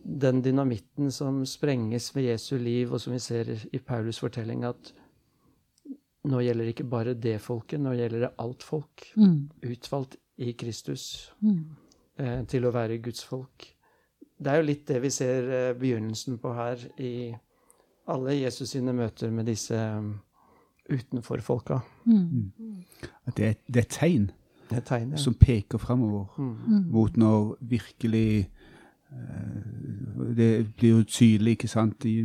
den 0.05 0.41
dynamitten 0.41 1.11
som 1.11 1.45
sprenges 1.45 2.11
ved 2.15 2.23
Jesu 2.31 2.57
liv, 2.57 2.91
og 2.93 3.01
som 3.01 3.13
vi 3.13 3.19
ser 3.19 3.49
i 3.73 3.77
Paulus' 3.79 4.19
fortelling, 4.19 4.63
at 4.63 4.93
nå 6.27 6.39
gjelder 6.43 6.65
det 6.67 6.73
ikke 6.75 6.89
bare 6.89 7.13
det 7.13 7.37
folket, 7.41 7.79
nå 7.79 7.93
gjelder 7.95 8.19
det 8.25 8.33
alt 8.39 8.63
folk. 8.63 9.05
Mm. 9.15 9.49
Utvalgt 9.63 10.15
i 10.37 10.53
Kristus 10.53 11.31
Mm. 11.41 11.65
eh, 12.19 12.43
til 12.45 12.65
å 12.65 12.71
være 12.71 12.97
Guds 13.01 13.23
folk. 13.23 13.73
Det 14.39 14.47
er 14.51 14.57
jo 14.61 14.67
litt 14.67 14.85
det 14.87 15.01
vi 15.01 15.09
ser 15.09 15.49
eh, 15.51 15.73
begynnelsen 15.73 16.37
på 16.37 16.53
her 16.53 16.77
i 16.99 17.35
alle 18.07 18.35
Jesus 18.39 18.69
sine 18.71 18.93
møter 18.93 19.31
med 19.31 19.45
disse 19.45 19.73
um, 19.75 20.19
utenforfolka. 20.89 21.81
Mm. 22.05 22.51
At 23.27 23.35
det 23.35 23.45
er, 23.47 23.55
det 23.67 23.77
er 23.81 23.81
et 23.87 23.89
tegn 23.97 24.31
Det 24.69 24.83
tegner. 24.85 25.17
som 25.17 25.33
peker 25.33 25.77
fremover 25.77 26.27
Mm. 26.37 26.91
mot 26.91 27.11
når 27.17 27.57
virkelig 27.61 28.39
eh, 28.39 28.56
Det 30.37 30.75
blir 30.77 30.89
jo 30.97 31.03
tydelig, 31.03 31.51
ikke 31.57 31.67
sant, 31.71 32.05
i 32.05 32.23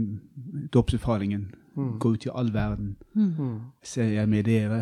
dåpsbefalingen. 0.72 1.54
Mm. 1.76 1.98
Gå 1.98 2.12
ut 2.14 2.26
i 2.26 2.30
all 2.34 2.50
verden. 2.52 2.96
Mm. 3.14 3.60
Ser 3.82 4.10
jeg 4.12 4.28
med 4.28 4.44
dere 4.44 4.80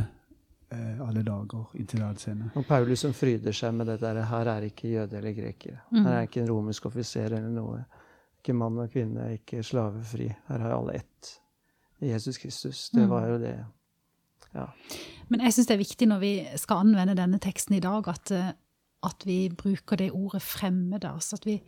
eh, 0.73 1.01
alle 1.07 1.23
dager 1.27 1.71
inntil 1.79 2.01
verdens 2.03 2.27
ende. 2.33 2.49
Og 2.59 2.65
Paulus 2.67 3.05
som 3.05 3.13
fryder 3.15 3.55
seg 3.55 3.75
med 3.79 3.87
det 3.93 4.01
der 4.03 4.23
Her 4.31 4.51
er 4.57 4.67
ikke 4.67 4.89
jøde 4.91 5.19
eller 5.21 5.33
greker. 5.37 5.77
Mm. 5.93 6.05
Her 6.05 6.13
er 6.17 6.27
ikke 6.27 6.41
en 6.43 6.51
romersk 6.51 6.87
offiser 6.91 7.27
eller 7.31 7.51
noe. 7.55 7.85
Ikke 8.41 8.57
mann 8.57 8.79
og 8.81 8.91
kvinne, 8.91 9.29
ikke 9.37 9.63
slavefri. 9.67 10.31
Her 10.49 10.59
har 10.65 10.75
alle 10.79 10.95
ett. 11.03 11.37
Jesus 12.01 12.39
Kristus. 12.39 12.89
Det 12.91 13.03
Mm. 13.03 13.11
var 13.11 13.29
jo 13.29 13.39
det. 13.39 13.55
Ja. 14.55 14.67
Men 15.29 15.41
jeg 15.41 15.53
syns 15.53 15.67
det 15.67 15.75
er 15.75 15.85
viktig 15.85 16.09
når 16.09 16.19
vi 16.21 16.47
skal 16.57 16.77
anvende 16.87 17.15
denne 17.15 17.39
teksten 17.39 17.77
i 17.77 17.81
dag, 17.81 18.09
at, 18.09 18.31
eh, 18.31 18.53
at 19.07 19.25
vi 19.27 19.49
bruker 19.49 19.97
det 20.01 20.11
ordet 20.13 20.43
fremmede. 20.45 21.09
Altså 21.09 21.39
at 21.39 21.47
vi, 21.49 21.61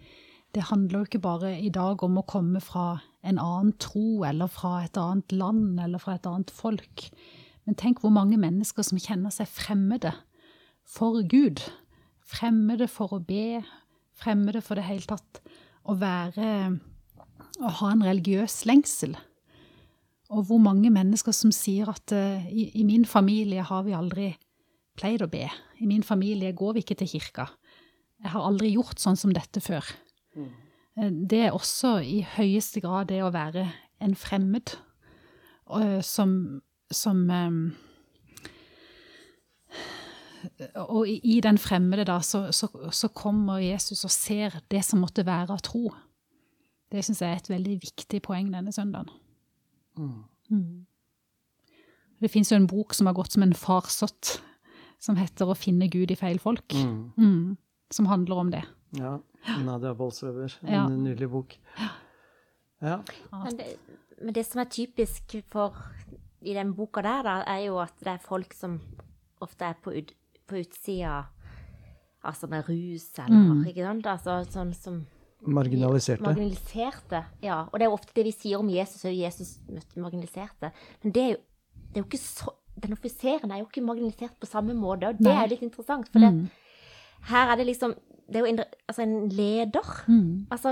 det 0.54 0.68
handler 0.68 0.98
jo 0.98 1.08
ikke 1.08 1.22
bare 1.24 1.54
i 1.60 1.70
dag 1.72 2.02
om 2.04 2.18
å 2.20 2.26
komme 2.28 2.60
fra 2.60 3.00
en 3.24 3.38
annen 3.38 3.72
tro 3.80 4.24
eller 4.28 4.50
fra 4.52 4.82
et 4.84 4.98
annet 5.00 5.32
land 5.32 5.80
eller 5.80 6.02
fra 6.02 6.18
et 6.18 6.28
annet 6.28 6.52
folk. 6.52 7.06
Men 7.64 7.78
tenk 7.78 8.02
hvor 8.02 8.12
mange 8.14 8.38
mennesker 8.40 8.84
som 8.86 9.00
kjenner 9.00 9.32
seg 9.32 9.50
fremmede 9.50 10.12
for 10.88 11.22
Gud. 11.28 11.62
Fremmede 12.26 12.88
for 12.90 13.14
å 13.16 13.22
be, 13.22 13.62
fremmede 14.18 14.62
for 14.64 14.78
det 14.78 14.88
hele 14.88 15.08
tatt 15.08 15.42
å 15.84 15.98
være 15.98 16.78
Å 17.62 17.68
ha 17.78 17.88
en 17.92 18.02
religiøs 18.02 18.62
lengsel. 18.66 19.12
Og 20.32 20.46
hvor 20.48 20.60
mange 20.62 20.88
mennesker 20.90 21.34
som 21.36 21.52
sier 21.52 21.90
at 21.92 22.14
uh, 22.16 22.46
i, 22.48 22.70
i, 22.80 22.84
min 22.88 23.04
familie 23.04 23.62
har 23.68 23.84
vi 23.84 23.92
aldri 23.92 24.30
pleid 24.98 25.24
å 25.24 25.30
be. 25.30 25.46
I 25.80 25.88
min 25.88 26.04
familie 26.06 26.52
går 26.56 26.76
vi 26.76 26.84
ikke 26.84 26.98
til 27.00 27.10
kirka. 27.14 27.48
Jeg 28.22 28.34
har 28.34 28.46
aldri 28.46 28.74
gjort 28.74 29.00
sånn 29.02 29.18
som 29.18 29.32
dette 29.34 29.62
før. 29.64 29.86
Mm. 30.36 30.50
Det 31.28 31.40
er 31.46 31.56
også 31.56 31.96
i 32.04 32.20
høyeste 32.36 32.82
grad 32.84 33.08
det 33.10 33.22
å 33.24 33.32
være 33.32 33.64
en 34.02 34.14
fremmed 34.18 34.74
uh, 35.72 36.02
som, 36.04 36.60
som 36.92 37.24
um, 37.30 37.62
og 40.74 41.08
i 41.08 41.40
den 41.42 41.58
fremmede, 41.58 42.04
da, 42.04 42.18
så, 42.20 42.50
så, 42.52 42.68
så, 42.90 43.08
kommer 43.08 43.62
Jesus 43.62 44.04
og 44.04 44.10
ser 44.10 44.58
det 44.70 44.82
som 44.84 45.02
måtte 45.02 45.26
være 45.26 45.54
av 45.54 45.62
tro. 45.64 45.88
Det 46.92 47.04
syns 47.04 47.22
jeg 47.22 47.32
er 47.32 47.40
et 47.40 47.52
veldig 47.52 47.76
viktig 47.82 48.20
poeng 48.26 48.50
denne 48.52 48.72
søndagen. 48.74 49.10
Mm. 49.96 50.24
Mm. 50.50 50.86
Det 52.22 52.30
fins 52.30 52.52
jo 52.52 52.58
en 52.58 52.68
bok 52.70 52.94
som 52.94 53.08
har 53.08 53.16
gått 53.16 53.34
som 53.34 53.44
en 53.46 53.56
farsott, 53.56 54.36
som 55.02 55.18
heter 55.18 55.50
'Å 55.50 55.58
finne 55.58 55.90
Gud 55.90 56.10
i 56.14 56.18
feil 56.18 56.38
folk'. 56.38 56.76
Mm. 56.78 57.12
mm. 57.16 57.56
Som 57.92 58.06
handler 58.06 58.36
om 58.36 58.50
det. 58.50 58.64
Ja. 58.96 59.18
Nadia 59.60 59.92
Bolsøver. 59.94 60.54
En 60.62 60.72
ja. 60.72 60.86
nydelig 60.88 61.28
bok. 61.30 61.58
Ja. 62.80 63.02
Men 63.32 63.58
det, 63.58 63.66
men 64.22 64.34
det 64.34 64.46
som 64.46 64.62
er 64.62 64.70
typisk 64.70 65.36
for 65.50 65.76
i 66.40 66.54
den 66.54 66.72
boka 66.74 67.02
der, 67.02 67.22
da, 67.22 67.34
er 67.46 67.66
jo 67.66 67.78
at 67.82 67.94
det 68.00 68.14
er 68.14 68.22
folk 68.22 68.54
som 68.54 68.80
ofte 69.42 69.64
er 69.64 69.74
på 69.82 69.92
ut, 69.94 70.12
på 70.46 70.62
utsida 70.62 71.24
altså 72.22 72.46
med 72.46 72.68
rus 72.68 73.08
eller 73.18 73.54
mm. 73.54 73.66
ikke 73.66 73.86
sant? 73.86 74.06
Altså, 74.06 74.38
sånn 74.50 74.72
som 74.78 75.02
Marginaliserte. 75.42 76.22
Marginaliserte, 76.22 77.24
ja. 77.42 77.64
Og 77.66 77.74
det 77.74 77.82
er 77.82 77.88
jo 77.90 77.96
ofte 77.96 78.14
det 78.14 78.28
vi 78.28 78.34
sier 78.36 78.60
om 78.62 78.68
Jesus, 78.70 79.00
og 79.08 79.16
Jesus 79.16 79.56
møtte 79.66 79.98
marginaliserte. 79.98 80.70
Men 81.02 81.14
det 81.16 81.22
er 81.22 81.32
jo, 81.32 81.40
det 81.74 81.96
er 81.96 82.04
jo 82.04 82.06
ikke 82.06 82.20
så 82.22 82.52
Den 82.82 82.94
offiseren 82.96 83.52
er 83.52 83.60
jo 83.60 83.68
ikke 83.68 83.84
marginalisert 83.84 84.38
på 84.40 84.48
samme 84.48 84.74
måte, 84.74 85.12
og 85.12 85.20
det 85.20 85.28
Nei. 85.28 85.36
er 85.42 85.50
litt 85.52 85.64
interessant. 85.66 86.08
For 86.12 86.22
mm. 86.22 86.46
her 87.32 87.52
er 87.52 87.60
det 87.60 87.68
liksom 87.68 87.94
Det 88.32 88.38
er 88.38 88.46
jo 88.46 88.52
en, 88.52 88.60
altså 88.88 89.02
en 89.02 89.28
leder. 89.28 89.88
Mm. 90.08 90.46
Altså 90.50 90.70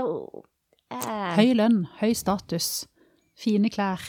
eh, 0.89 1.33
Høy 1.37 1.53
lønn, 1.59 1.83
høy 1.99 2.13
status, 2.17 2.87
fine 3.37 3.69
klær. 3.69 4.01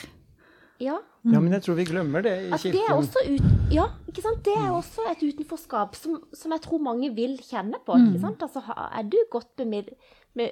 Ja. 0.81 0.97
Ja, 1.23 1.39
men 1.39 1.53
jeg 1.55 1.63
tror 1.63 1.77
vi 1.79 1.85
glemmer 1.87 2.25
det 2.25 2.33
i 2.33 2.49
altså, 2.51 2.71
kirken. 2.71 2.81
Det 2.81 2.87
er 2.89 2.97
også 2.99 3.21
ut, 3.29 3.51
ja, 3.71 3.85
ikke 4.11 4.23
sant? 4.25 4.41
Det 4.47 4.55
er 4.57 4.65
mm. 4.65 4.79
også 4.81 5.05
et 5.13 5.21
utenforskap 5.23 5.95
som, 5.95 6.17
som 6.35 6.55
jeg 6.55 6.65
tror 6.65 6.81
mange 6.83 7.13
vil 7.15 7.37
kjenne 7.39 7.79
på. 7.87 7.95
ikke 7.95 8.17
mm. 8.17 8.25
sant? 8.25 8.43
Altså, 8.43 8.63
er 8.89 9.05
du 9.07 9.19
godt 9.31 9.53
bemid, 9.61 9.93
be, 10.35 10.49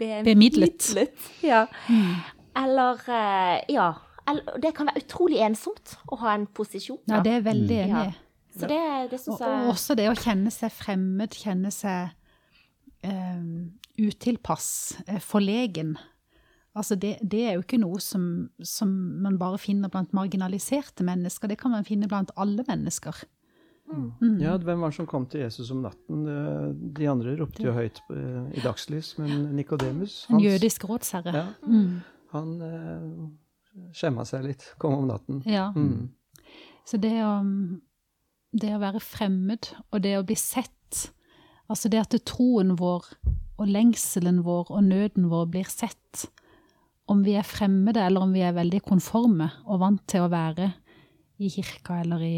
be, 0.00 0.08
bemidlet? 0.24 0.88
Ja. 1.44 1.66
Mm. 1.90 2.14
Eller 2.62 3.04
eh, 3.08 3.60
Ja. 3.72 3.90
Det 4.62 4.70
kan 4.76 4.90
være 4.90 5.02
utrolig 5.02 5.40
ensomt 5.44 5.96
å 6.12 6.18
ha 6.22 6.36
en 6.36 6.46
posisjon. 6.46 7.00
Ja, 7.10 7.20
det 7.24 7.38
er 7.40 7.46
veldig 7.46 7.78
enig 7.86 8.04
i. 8.04 8.12
Ja. 8.12 8.30
Så 8.52 8.68
det, 8.68 8.78
det 9.10 9.18
jeg 9.18 9.32
Og 9.32 9.70
også 9.72 9.96
det 9.96 10.10
å 10.10 10.16
kjenne 10.18 10.52
seg 10.52 10.72
fremmed, 10.76 11.32
kjenne 11.32 11.70
seg 11.72 12.12
um, 13.08 13.72
utilpass, 13.96 14.98
forlegen. 15.24 15.96
Altså 16.76 16.96
det, 16.96 17.16
det, 17.20 17.42
er 17.48 17.56
jo 17.56 17.64
ikke 17.64 17.80
noe 17.80 18.00
som, 18.00 18.24
som, 18.64 18.90
man 19.24 19.38
bare 19.40 19.60
finner 19.60 19.92
blant 19.92 20.12
marginaliserte 20.16 21.04
mennesker, 21.04 21.50
det 21.50 21.58
kan 21.60 21.72
man 21.74 21.88
finne 21.88 22.08
blant 22.08 22.32
alle 22.40 22.64
mennesker. 22.68 23.24
Mm. 23.92 24.06
Mm. 24.22 24.36
Ja, 24.40 24.54
Hvem 24.56 24.80
var 24.80 24.92
det 24.92 24.96
som 24.96 25.08
kom 25.10 25.26
til 25.28 25.42
Jesus 25.42 25.72
om 25.74 25.82
natten? 25.84 26.24
De 26.96 27.08
andre 27.10 27.34
ropte 27.40 27.64
jo 27.66 27.74
høyt 27.76 28.00
i 28.08 28.62
dagslys, 28.62 29.16
men 29.20 29.50
Nikodemus 29.56 30.22
En 30.32 30.40
jødisk 30.40 30.86
rådsherre. 30.88 31.34
Ja, 31.34 31.46
mm. 31.66 32.00
Han 32.32 32.52
eh, 32.64 33.08
skjemma 33.96 34.24
seg 34.28 34.46
litt, 34.46 34.66
komme 34.80 35.02
om 35.02 35.08
natten. 35.10 35.42
Ja. 35.48 35.70
Mm. 35.76 36.10
Så 36.88 36.98
det 37.00 37.14
å, 37.24 37.34
det 38.52 38.72
å 38.74 38.82
være 38.82 39.02
fremmed, 39.04 39.70
og 39.90 40.02
det 40.04 40.16
å 40.18 40.26
bli 40.26 40.36
sett, 40.38 41.06
altså 41.70 41.90
det 41.92 42.02
at 42.02 42.16
troen 42.28 42.74
vår 42.80 43.06
og 43.62 43.68
lengselen 43.68 44.42
vår 44.46 44.72
og 44.72 44.86
nøden 44.88 45.28
vår 45.30 45.48
blir 45.52 45.68
sett, 45.70 46.26
om 47.10 47.22
vi 47.26 47.36
er 47.36 47.46
fremmede, 47.46 48.02
eller 48.02 48.24
om 48.24 48.32
vi 48.34 48.42
er 48.46 48.54
veldig 48.56 48.82
konforme 48.86 49.50
og 49.66 49.82
vant 49.82 50.02
til 50.08 50.24
å 50.24 50.32
være 50.32 50.70
i 51.42 51.50
kirka 51.50 52.00
eller 52.02 52.22
i 52.24 52.36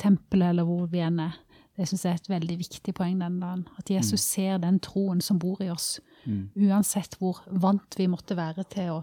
tempelet 0.00 0.52
eller 0.52 0.66
hvor 0.68 0.86
vi 0.92 1.02
enn 1.04 1.20
er. 1.22 1.36
Det 1.76 1.84
syns 1.88 2.06
jeg 2.06 2.14
er 2.14 2.20
et 2.22 2.30
veldig 2.32 2.56
viktig 2.62 2.94
poeng 2.96 3.18
den 3.20 3.36
dagen. 3.42 3.66
At 3.76 3.90
Jesus 3.92 4.22
mm. 4.22 4.24
ser 4.24 4.60
den 4.62 4.78
troen 4.80 5.20
som 5.20 5.38
bor 5.40 5.60
i 5.60 5.68
oss. 5.68 5.98
Mm. 6.24 6.48
Uansett 6.70 7.18
hvor 7.20 7.42
vant 7.52 7.98
vi 7.98 8.08
måtte 8.08 8.36
være 8.38 8.64
til 8.72 8.94
å 8.94 9.02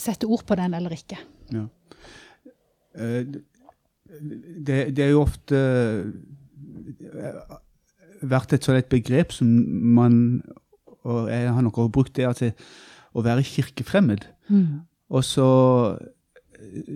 sette 0.00 0.28
ord 0.28 0.44
på 0.46 0.56
den 0.58 0.74
eller 0.76 0.94
ikke. 0.94 1.18
Ja. 1.54 1.66
Uh, 2.94 3.22
det, 4.14 4.78
det, 4.94 5.02
er 5.02 5.10
jo 5.10 5.24
ofte 5.24 5.58
uh, 7.14 7.56
vært 8.22 8.54
et 8.54 8.66
sånt 8.66 8.90
begrep 8.92 9.32
som 9.34 9.48
man 9.96 10.42
Og 11.04 11.28
jeg 11.28 11.50
har 11.52 11.60
nok 11.60 11.78
også 11.78 11.92
brukt 11.92 12.16
det 12.16 12.24
at 12.28 12.42
å 13.14 13.22
være 13.22 13.44
kirkefremmed. 13.44 14.24
Mm. 14.48 14.84
Og 15.12 15.24
så, 15.24 15.48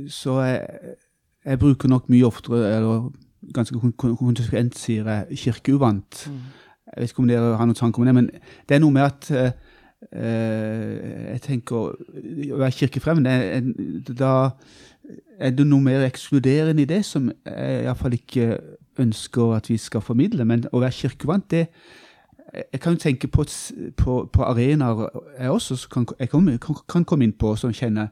så 0.08 0.38
jeg, 0.42 0.94
jeg, 1.44 1.58
bruker 1.60 1.92
nok 1.92 2.08
mye 2.08 2.26
oftere, 2.26 2.70
eller 2.76 3.10
ganske 3.54 3.76
konsekvent, 4.00 4.78
sier 4.78 5.06
jeg 5.12 5.42
kirkeuvant. 5.44 6.24
Mm. 6.26 6.40
Jeg 6.88 7.02
vet 7.02 7.12
ikke 7.12 7.22
om 7.22 7.28
dere 7.28 7.52
har 7.60 7.68
noen 7.68 7.78
tanker 7.78 8.02
om 8.02 8.08
det, 8.08 8.16
men 8.16 8.30
det 8.32 8.78
er 8.78 8.82
noe 8.82 8.96
med 8.96 9.04
at 9.04 9.28
jeg 10.12 11.40
tenker 11.42 11.76
Å 12.54 12.58
være 12.60 12.74
kirkefremmed, 12.76 13.72
da 14.18 14.32
er 15.38 15.54
det 15.56 15.66
noe 15.66 15.82
mer 15.82 16.04
ekskluderende 16.06 16.84
i 16.84 16.88
det 16.88 17.00
som 17.06 17.30
jeg 17.46 17.84
iallfall 17.84 18.14
ikke 18.14 18.58
ønsker 18.98 19.54
at 19.56 19.70
vi 19.70 19.78
skal 19.80 20.02
formidle. 20.04 20.44
Men 20.44 20.66
å 20.72 20.82
være 20.82 20.96
kirkevant, 20.96 21.50
det, 21.50 21.66
jeg 22.72 22.80
kan 22.80 22.96
jo 22.96 23.02
tenke 23.02 23.28
på, 23.28 23.44
på, 23.96 24.18
på 24.32 24.42
arenaer 24.42 25.08
jeg 25.38 25.50
også 25.50 25.78
kan, 25.92 26.06
jeg 26.18 26.30
kan, 26.30 26.58
kan, 26.88 27.04
komme 27.04 27.28
inn 27.28 27.36
på 27.36 27.54
som 27.56 27.72
kjenner 27.72 28.08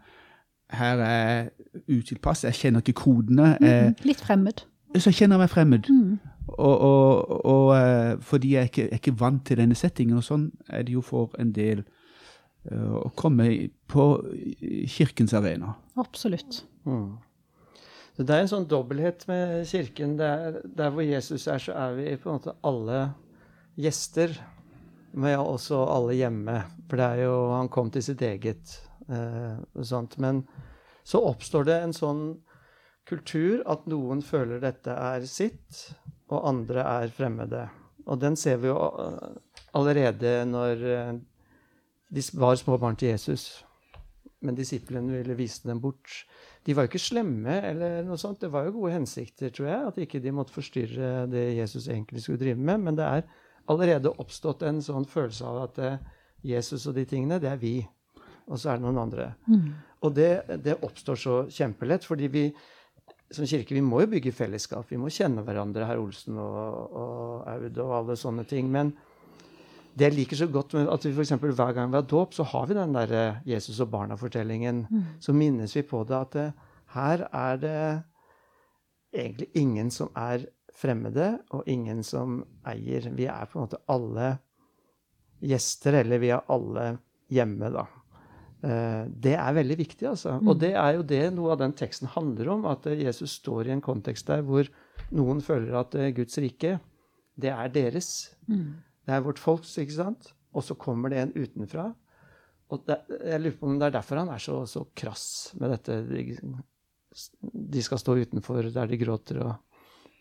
her 0.70 0.98
er 0.98 1.28
jeg 1.28 1.50
utilpass, 1.98 2.44
jeg 2.44 2.54
kjenner 2.54 2.82
ikke 2.82 3.00
kodene. 3.04 3.52
Mm, 3.60 3.92
litt 4.04 4.20
fremmed. 4.20 4.64
Så 4.96 5.12
jeg 5.12 5.20
kjenner 5.20 5.38
meg 5.38 5.50
fremmed. 5.52 5.86
Mm. 5.90 6.16
Og, 6.46 6.80
og, 6.80 7.30
og, 7.44 7.68
eh, 7.74 8.16
fordi 8.22 8.54
jeg 8.54 8.70
ikke 8.70 8.86
er 8.86 9.00
ikke 9.00 9.18
vant 9.18 9.42
til 9.46 9.58
denne 9.58 9.74
settingen, 9.78 10.20
og 10.20 10.26
sånn 10.26 10.48
er 10.70 10.86
det 10.86 10.94
jo 10.94 11.02
for 11.02 11.34
en 11.42 11.50
del 11.54 11.82
uh, 12.70 13.00
å 13.02 13.10
komme 13.18 13.48
på 13.90 14.04
kirkens 14.94 15.34
arena. 15.34 15.74
Absolutt. 15.98 16.62
Mm. 16.86 17.16
Det 18.16 18.32
er 18.32 18.44
en 18.44 18.52
sånn 18.52 18.68
dobbelthet 18.70 19.26
med 19.28 19.66
kirken. 19.68 20.14
Der, 20.20 20.60
der 20.64 20.94
hvor 20.94 21.04
Jesus 21.04 21.48
er, 21.50 21.60
så 21.60 21.74
er 21.76 21.98
vi 21.98 22.14
på 22.14 22.30
en 22.30 22.38
måte 22.38 22.54
alle 22.64 23.00
gjester, 23.76 24.38
men 25.16 25.40
også 25.42 25.82
alle 25.90 26.16
hjemme. 26.16 26.60
For 26.86 27.00
det 27.00 27.10
er 27.10 27.24
jo 27.26 27.36
Han 27.56 27.72
kom 27.72 27.90
til 27.90 28.06
sitt 28.06 28.22
eget 28.22 28.78
uh, 29.10 29.58
sånt. 29.82 30.16
Men 30.22 30.44
så 31.06 31.20
oppstår 31.26 31.68
det 31.68 31.80
en 31.82 31.96
sånn 31.96 32.22
kultur 33.06 33.62
at 33.70 33.86
noen 33.90 34.22
føler 34.24 34.62
dette 34.62 34.92
er 34.92 35.26
sitt, 35.30 35.86
og 36.32 36.48
andre 36.48 36.82
er 36.82 37.12
fremmede. 37.14 37.66
Og 38.06 38.18
den 38.22 38.38
ser 38.38 38.58
vi 38.62 38.70
jo 38.70 38.76
eh, 38.76 39.38
allerede 39.78 40.40
når 40.48 40.84
eh, 40.90 41.14
de 42.08 42.24
var 42.38 42.58
små 42.58 42.78
barn 42.82 42.98
til 42.98 43.12
Jesus. 43.14 43.64
Men 44.44 44.58
disiplene 44.58 45.18
ville 45.18 45.36
vise 45.38 45.66
dem 45.66 45.80
bort. 45.82 46.24
De 46.66 46.74
var 46.74 46.86
jo 46.86 46.92
ikke 46.92 47.02
slemme, 47.02 47.56
eller 47.70 48.02
noe 48.06 48.18
sånt. 48.20 48.40
Det 48.42 48.50
var 48.52 48.66
jo 48.66 48.76
gode 48.80 48.94
hensikter, 48.94 49.50
tror 49.54 49.70
jeg. 49.70 49.90
At 49.90 49.98
ikke 50.02 50.20
de 50.22 50.34
måtte 50.34 50.54
forstyrre 50.54 51.26
det 51.30 51.48
Jesus 51.56 51.88
egentlig 51.88 52.22
skulle 52.22 52.42
drive 52.42 52.58
med. 52.60 52.84
Men 52.88 52.98
det 52.98 53.06
er 53.06 53.26
allerede 53.70 54.14
oppstått 54.22 54.62
en 54.66 54.82
sånn 54.84 55.06
følelse 55.10 55.46
av 55.46 55.62
at 55.64 55.82
eh, 55.82 55.98
Jesus 56.46 56.86
og 56.86 56.98
de 56.98 57.06
tingene, 57.08 57.40
det 57.42 57.50
er 57.50 57.60
vi. 57.60 57.76
Og 58.46 58.60
så 58.60 58.70
er 58.70 58.78
det 58.78 58.86
noen 58.86 59.02
andre. 59.02 59.32
Mm. 59.50 59.70
Og 60.06 60.14
det, 60.14 60.30
det, 60.62 60.76
oppstår 60.86 61.18
så 61.18 61.36
kjempelett, 61.50 62.06
fordi 62.06 62.28
vi 62.30 62.44
som 63.34 63.46
kirke 63.48 63.74
vi 63.74 63.82
må 63.82 64.04
jo 64.04 64.10
bygge 64.14 64.34
fellesskap. 64.34 64.86
Vi 64.90 64.98
må 65.00 65.10
kjenne 65.12 65.42
hverandre, 65.46 65.86
herr 65.88 66.00
Olsen 66.02 66.38
og, 66.38 66.96
og 66.96 67.46
Aud 67.50 67.80
og 67.82 67.94
alle 68.00 68.16
sånne 68.18 68.46
ting. 68.48 68.70
Men 68.72 68.92
det 69.96 70.10
jeg 70.10 70.16
liker 70.18 70.38
så 70.38 70.48
godt 70.52 70.76
med 70.76 70.90
at 70.92 71.06
vi 71.06 71.14
for 71.14 71.24
eksempel, 71.24 71.54
hver 71.56 71.72
gang 71.76 71.90
vi 71.90 71.98
har 71.98 72.06
dåp, 72.06 72.34
så 72.36 72.44
har 72.46 72.66
vi 72.68 72.76
den 72.76 72.94
der 72.94 73.14
eh, 73.16 73.38
Jesus 73.48 73.80
og 73.80 73.90
barna-fortellingen. 73.94 74.84
Mm. 74.90 75.04
Så 75.24 75.32
minnes 75.32 75.76
vi 75.76 75.82
på 75.88 76.02
det 76.06 76.18
at 76.18 76.36
det, 76.36 76.46
eh, 76.50 76.62
her 76.96 77.24
er 77.34 77.56
det 77.60 77.78
egentlig 79.16 79.48
ingen 79.58 79.90
som 79.90 80.12
er 80.16 80.46
fremmede 80.76 81.38
og 81.56 81.66
ingen 81.66 82.02
som 82.04 82.42
eier. 82.68 83.08
Vi 83.16 83.26
er 83.26 83.48
på 83.48 83.58
en 83.58 83.66
måte 83.66 83.80
alle 83.90 84.36
gjester, 85.42 85.98
eller 86.02 86.20
vi 86.22 86.30
er 86.32 86.44
alle 86.52 86.86
hjemme, 87.32 87.72
da. 87.74 87.86
Eh, 88.64 89.02
det 89.12 89.34
er 89.36 89.56
veldig 89.56 89.76
viktig, 89.78 90.06
altså. 90.08 90.36
Og 90.40 90.56
det 90.60 90.72
er 90.78 90.96
jo 90.96 91.04
det 91.06 91.22
noe 91.36 91.52
av 91.54 91.60
den 91.60 91.74
teksten 91.76 92.08
handler 92.14 92.54
om. 92.54 92.64
At 92.70 92.86
eh, 92.88 93.02
Jesus 93.04 93.36
står 93.42 93.68
i 93.68 93.74
en 93.76 93.84
kontekst 93.84 94.30
der 94.30 94.44
hvor 94.46 94.68
noen 95.14 95.42
føler 95.44 95.76
at 95.82 95.96
eh, 95.98 96.12
Guds 96.16 96.38
rike, 96.42 96.78
det 97.36 97.52
er 97.52 97.72
deres. 97.72 98.10
Det 99.06 99.12
er 99.12 99.24
vårt 99.24 99.42
folks, 99.42 99.76
ikke 99.82 99.98
sant? 99.98 100.32
Og 100.56 100.64
så 100.64 100.76
kommer 100.80 101.12
det 101.12 101.20
en 101.20 101.34
utenfra. 101.36 101.90
Og 102.72 102.80
det, 102.88 102.96
jeg 103.12 103.42
lurer 103.42 103.58
på 103.60 103.68
om 103.68 103.76
det 103.78 103.90
er 103.90 103.98
derfor 103.98 104.22
han 104.22 104.32
er 104.32 104.42
så, 104.42 104.62
så 104.66 104.86
krass 104.96 105.26
med 105.60 105.76
dette. 105.76 106.00
De, 106.08 106.56
de 107.76 107.84
skal 107.84 108.00
stå 108.00 108.16
utenfor 108.24 108.72
der 108.72 108.88
de 108.90 108.98
gråter 108.98 109.42
og 109.44 109.52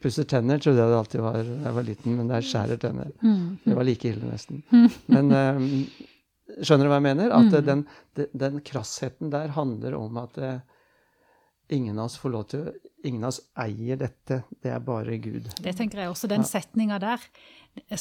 pusser 0.03 0.27
tenner, 0.29 0.59
trodde 0.61 0.83
jeg 0.83 0.91
det 0.91 0.97
alltid 0.99 1.23
var 1.23 1.39
da 1.39 1.55
jeg 1.63 1.77
var 1.79 1.87
liten, 1.87 2.17
men 2.19 2.27
det 2.29 2.35
er 2.35 2.45
skjærer 2.45 2.81
tenner. 2.83 3.15
Det 3.63 3.77
var 3.79 3.87
like 3.87 4.11
ille, 4.11 4.27
nesten. 4.29 4.59
Men 5.09 5.31
um, 5.31 5.65
Skjønner 6.61 6.85
du 6.85 6.91
hva 6.91 6.99
jeg 7.01 7.07
mener? 7.07 7.31
At 7.33 7.51
Mm. 7.51 7.65
den, 7.65 7.85
den, 8.15 8.27
den 8.37 8.59
krassheten 8.61 9.31
der 9.33 9.47
handler 9.55 9.95
om 9.97 10.17
at 10.21 10.37
eh, 10.37 10.59
ingen 11.73 11.97
av 11.97 12.05
oss 12.05 12.17
får 12.21 12.31
lov 12.31 12.47
til 12.53 12.67
Ingen 13.05 13.21
av 13.21 13.27
oss 13.35 13.41
eier 13.61 13.99
dette. 14.01 14.39
Det 14.63 14.71
er 14.73 14.79
bare 14.81 15.19
Gud. 15.21 15.51
Det 15.61 15.75
tenker 15.77 15.99
jeg 16.01 16.09
også. 16.09 16.25
Den 16.27 16.41
setninga 16.41 16.97
der, 16.97 17.21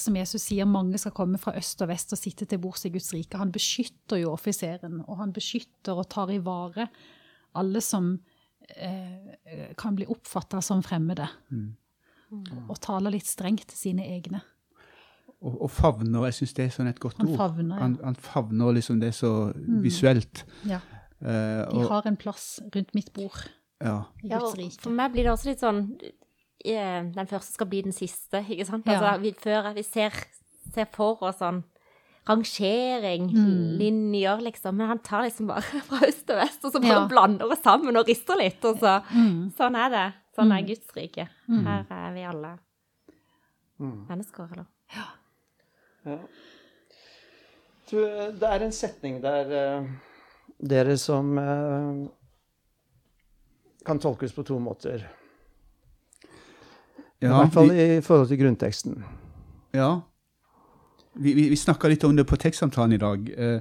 som 0.00 0.16
Jesus 0.16 0.46
sier, 0.46 0.64
mange 0.64 0.96
skal 0.96 1.12
komme 1.12 1.36
fra 1.36 1.52
øst 1.60 1.82
og 1.84 1.90
vest 1.90 2.14
og 2.16 2.20
sitte 2.22 2.46
til 2.48 2.56
bords 2.62 2.86
i 2.88 2.90
Guds 2.94 3.10
rike. 3.12 3.36
Han 3.36 3.52
beskytter 3.52 4.22
jo 4.22 4.30
offiseren, 4.32 5.02
og 5.04 5.18
han 5.20 5.34
beskytter 5.36 5.92
og 6.00 6.08
tar 6.08 6.32
i 6.32 6.38
vare 6.40 6.86
alle 7.60 7.82
som 7.84 8.14
eh, 8.70 9.74
kan 9.76 9.94
bli 9.98 10.06
oppfatta 10.08 10.62
som 10.64 10.80
fremmede. 10.82 11.28
Og 12.70 12.80
taler 12.80 13.12
litt 13.12 13.28
strengt 13.28 13.68
til 13.68 13.76
sine 13.76 14.08
egne. 14.08 14.40
Og, 15.44 15.58
og 15.66 15.70
favner, 15.70 16.24
jeg 16.24 16.34
syns 16.38 16.54
det 16.56 16.64
er 16.64 16.70
sånn 16.72 16.88
et 16.88 17.00
godt 17.02 17.18
Han 17.20 17.28
ord. 17.28 17.36
favner, 17.36 17.76
ja. 17.76 17.82
han, 17.82 17.98
han 18.02 18.14
favner 18.16 18.72
liksom 18.72 19.00
det 19.02 19.10
så 19.14 19.52
visuelt. 19.84 20.44
Ja. 20.64 20.78
Eh, 21.20 21.64
De 21.70 21.82
har 21.90 22.06
en 22.08 22.16
plass 22.16 22.60
rundt 22.74 22.94
mitt 22.96 23.12
bord 23.12 23.36
ja. 23.84 23.98
i 24.24 24.28
Ja, 24.32 24.38
og 24.40 24.56
for 24.80 24.90
meg 24.96 25.12
blir 25.12 25.24
det 25.28 25.32
også 25.34 25.50
litt 25.50 25.60
sånn 25.60 25.82
eh, 26.64 27.02
Den 27.12 27.28
første 27.28 27.52
skal 27.58 27.66
bli 27.68 27.82
den 27.84 27.92
siste, 27.92 28.40
ikke 28.48 28.64
sant? 28.64 28.86
Ja. 28.88 28.96
Altså, 28.98 29.20
vi, 29.22 29.32
før 29.36 29.68
vi 29.76 29.82
ser, 29.84 30.16
ser 30.72 30.88
for 30.96 31.20
oss 31.28 31.38
sånn 31.42 31.62
rangering, 32.26 33.26
Mm. 33.36 33.76
linjer, 33.78 34.40
liksom. 34.40 34.76
Men 34.76 34.88
han 34.88 34.98
tar 35.04 35.22
liksom 35.26 35.46
bare 35.46 35.60
fra 35.88 36.06
øst 36.08 36.30
og 36.32 36.38
vest, 36.40 36.64
og 36.64 36.72
så 36.72 36.80
bare 36.80 37.02
Ja. 37.02 37.06
blander 37.08 37.48
det 37.52 37.58
sammen 37.62 37.96
og 38.00 38.08
rister 38.08 38.36
litt. 38.40 38.64
Og 38.64 38.78
så 38.80 39.02
Mm. 39.12 39.52
Sånn 39.58 39.76
er 39.76 39.90
det. 39.90 40.06
Sånn 40.36 40.50
er 40.52 40.62
Mm. 40.62 40.66
Guds 40.66 40.96
rike. 40.96 41.28
Mm. 41.48 41.64
Her 41.66 41.84
er 41.90 42.14
vi 42.14 42.22
alle 42.24 42.58
Mm. 43.80 44.06
mennesker, 44.08 44.48
eller? 44.52 44.66
Ja. 44.94 45.04
Du, 47.90 47.98
eh, 48.04 48.32
det 48.40 48.48
er 48.48 48.64
en 48.64 48.72
setning 48.72 49.20
der 49.22 49.52
uh, 49.52 49.88
dere 50.60 50.96
som 51.00 51.36
uh, 51.38 52.06
kan 53.84 54.00
tolkes 54.00 54.32
på 54.32 54.44
to 54.44 54.58
måter. 54.58 55.06
I 57.20 57.28
hvert 57.30 57.52
fall 57.52 57.70
vi, 57.72 57.96
i 57.96 58.00
forhold 58.04 58.28
til 58.28 58.40
grunnteksten. 58.42 59.04
ja. 59.74 60.00
Vi, 61.14 61.32
vi, 61.32 61.48
vi 61.48 61.56
snakka 61.56 61.88
litt 61.88 62.04
om 62.04 62.16
det 62.16 62.24
på 62.26 62.36
tekstsamtalen 62.36 62.96
i 62.96 62.98
dag. 62.98 63.28
Uh, 63.38 63.60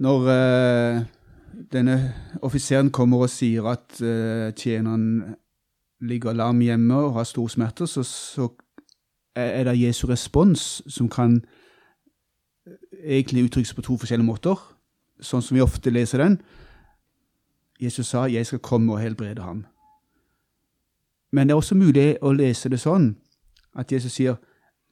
når 0.00 0.26
denne 1.72 1.96
offiseren 2.44 2.90
kommer 2.92 3.24
og 3.24 3.30
sier 3.32 3.64
at 3.70 3.96
tjeneren 4.60 5.36
ligger 6.04 6.36
lam 6.36 6.60
hjemme 6.60 6.98
og 7.00 7.14
har 7.16 7.24
store 7.24 7.54
smerter, 7.54 7.88
så, 7.88 8.04
så 8.04 8.50
er 9.36 9.64
det 9.64 9.80
Jesu 9.80 10.06
respons 10.06 10.82
som 10.88 11.08
kan 11.08 11.44
eh, 12.66 13.16
egentlig 13.18 13.44
uttrykkes 13.44 13.74
på 13.74 13.82
to 13.82 13.96
forskjellige 14.00 14.26
måter, 14.26 14.56
sånn 15.20 15.42
som 15.42 15.56
vi 15.56 15.64
ofte 15.64 15.90
leser 15.90 16.22
den. 16.22 16.40
Jesus 17.80 18.06
sa 18.06 18.26
'Jeg 18.26 18.46
skal 18.46 18.58
komme 18.58 18.92
og 18.92 19.00
helbrede 19.00 19.42
ham'. 19.42 19.66
Men 21.32 21.46
det 21.46 21.52
er 21.52 21.56
også 21.56 21.74
mulig 21.74 22.16
å 22.22 22.32
lese 22.32 22.68
det 22.68 22.80
sånn 22.80 23.16
at 23.76 23.92
Jesus 23.92 24.12
sier 24.12 24.36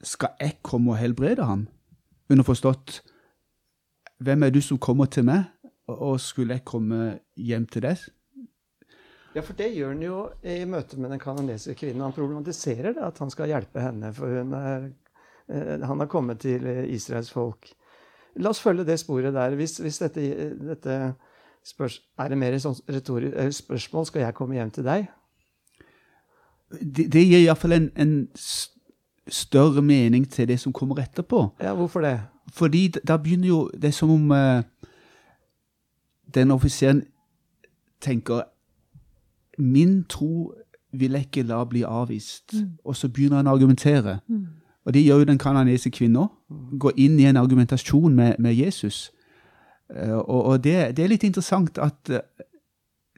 'Skal 0.03 0.29
jeg 0.39 0.59
komme 0.63 0.91
og 0.91 0.97
helbrede 0.97 1.45
ham?' 1.45 1.67
Underforstått 2.29 3.01
'Hvem 4.19 4.43
er 4.43 4.49
du 4.49 4.61
som 4.61 4.77
kommer 4.77 5.05
til 5.05 5.23
meg, 5.23 5.43
og 5.87 6.19
skulle 6.19 6.53
jeg 6.53 6.65
komme 6.65 7.19
hjem 7.37 7.65
til 7.65 7.81
deg?' 7.81 8.14
Ja, 9.35 9.41
for 9.43 9.57
det 9.59 9.73
gjør 9.75 9.91
han 9.91 10.03
jo 10.03 10.19
i 10.47 10.61
møte 10.69 10.97
med 10.97 11.11
den 11.11 11.19
kanadiske 11.19 11.75
kvinnen. 11.75 12.05
Han 12.05 12.15
problematiserer 12.15 12.93
det, 12.95 13.01
at 13.03 13.17
han 13.19 13.31
skal 13.33 13.51
hjelpe 13.51 13.83
henne, 13.83 14.13
for 14.15 14.31
er, 14.31 14.85
eh, 15.51 15.81
han 15.83 15.99
har 15.99 16.07
kommet 16.07 16.39
til 16.39 16.63
eh, 16.71 16.85
Israels 16.95 17.31
folk. 17.31 17.67
La 18.39 18.49
oss 18.49 18.61
følge 18.63 18.85
det 18.87 18.99
sporet 18.99 19.33
der. 19.33 19.55
Hvis, 19.55 19.77
hvis 19.83 19.99
dette, 19.99 20.23
dette 20.59 21.13
spørs, 21.63 22.01
er 22.19 22.31
det 22.31 22.37
mer 22.37 22.55
retorisk 22.89 23.57
spørsmål 23.57 24.05
skal 24.05 24.21
jeg 24.21 24.33
komme 24.33 24.55
hjem 24.55 24.71
til 24.71 24.87
deg? 24.87 25.05
Det, 26.71 27.11
det 27.13 27.27
gir 27.27 27.43
iallfall 27.43 27.75
en, 27.75 27.91
en 27.95 28.15
større 29.27 29.81
mening 29.81 30.29
til 30.31 30.47
det 30.47 30.59
som 30.59 30.73
kommer 30.73 30.99
etterpå. 31.03 31.49
Ja, 31.61 31.73
hvorfor 31.73 32.01
det? 32.01 32.19
Fordi 32.53 32.87
da 33.07 33.17
begynner 33.17 33.47
jo 33.47 33.71
Det 33.73 33.87
er 33.87 33.91
som 33.91 34.09
om 34.09 34.31
uh, 34.31 34.61
den 36.35 36.51
offiseren 36.51 37.03
tenker 38.01 38.43
Min 39.57 40.03
tro 40.03 40.53
vil 40.99 41.11
jeg 41.11 41.27
ikke 41.27 41.43
la 41.43 41.63
bli 41.63 41.83
avvist. 41.83 42.53
Og 42.85 42.95
så 42.95 43.09
begynner 43.09 43.37
han 43.37 43.47
å 43.47 43.55
argumentere. 43.55 44.19
Og 44.85 44.93
det 44.93 45.03
gjør 45.05 45.23
jo 45.23 45.23
den 45.31 45.41
kanadiske 45.41 45.91
kvinna. 45.91 46.27
Går 46.79 46.91
inn 46.97 47.19
i 47.19 47.25
en 47.25 47.37
argumentasjon 47.37 48.15
med, 48.15 48.35
med 48.39 48.53
Jesus. 48.53 49.11
Uh, 49.89 50.17
og 50.17 50.45
og 50.45 50.63
det, 50.63 50.97
det 50.97 51.03
er 51.03 51.11
litt 51.11 51.23
interessant 51.23 51.77
at 51.77 52.09
uh, 52.09 52.23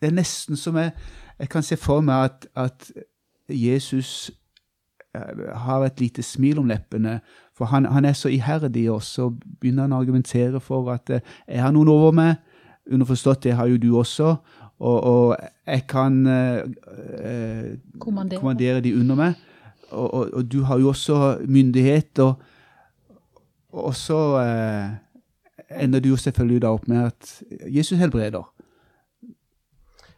det 0.01 0.09
er 0.09 0.15
nesten 0.15 0.55
som 0.59 0.75
jeg, 0.75 0.91
jeg 1.39 1.49
kan 1.49 1.63
se 1.63 1.77
for 1.79 2.01
meg 2.01 2.25
at, 2.27 2.47
at 2.55 2.91
Jesus 3.49 4.31
uh, 5.15 5.53
har 5.55 5.85
et 5.85 5.99
lite 5.99 6.23
smil 6.23 6.59
om 6.59 6.67
leppene, 6.67 7.19
for 7.55 7.65
han, 7.65 7.85
han 7.85 8.05
er 8.05 8.13
så 8.13 8.27
iherdig, 8.27 8.91
og 8.91 9.03
så 9.03 9.29
begynner 9.61 9.87
han 9.87 9.95
å 9.95 10.01
argumentere 10.01 10.59
for 10.59 10.91
at 10.91 11.09
jeg 11.09 11.61
har 11.61 11.71
noen 11.71 11.87
over 11.87 12.11
meg, 12.11 12.35
underforstått 12.91 13.43
det 13.43 13.55
har 13.55 13.71
jo 13.71 13.77
du 13.77 13.89
også, 13.97 14.35
og, 14.79 14.97
og 15.03 15.37
jeg 15.65 15.83
kan 15.89 16.19
eh, 16.27 16.59
eh, 17.17 17.71
Kommandere. 17.99 18.39
kommandere 18.39 18.81
de 18.81 18.93
under 18.99 19.17
meg, 19.17 19.33
og, 19.89 20.13
og, 20.13 20.33
og 20.33 20.51
du 20.51 20.61
har 20.67 20.79
jo 20.79 20.91
også 20.93 21.37
myndighet, 21.47 22.19
og, 22.19 22.35
og 23.73 23.95
så 23.95 24.19
eh, 24.43 25.81
ender 25.83 25.99
du 25.99 26.09
jo 26.09 26.19
selvfølgelig 26.21 26.61
da 26.61 26.73
opp 26.75 26.87
med 26.87 27.09
at 27.09 27.33
Jesus 27.73 27.97
helbreder. 27.97 28.45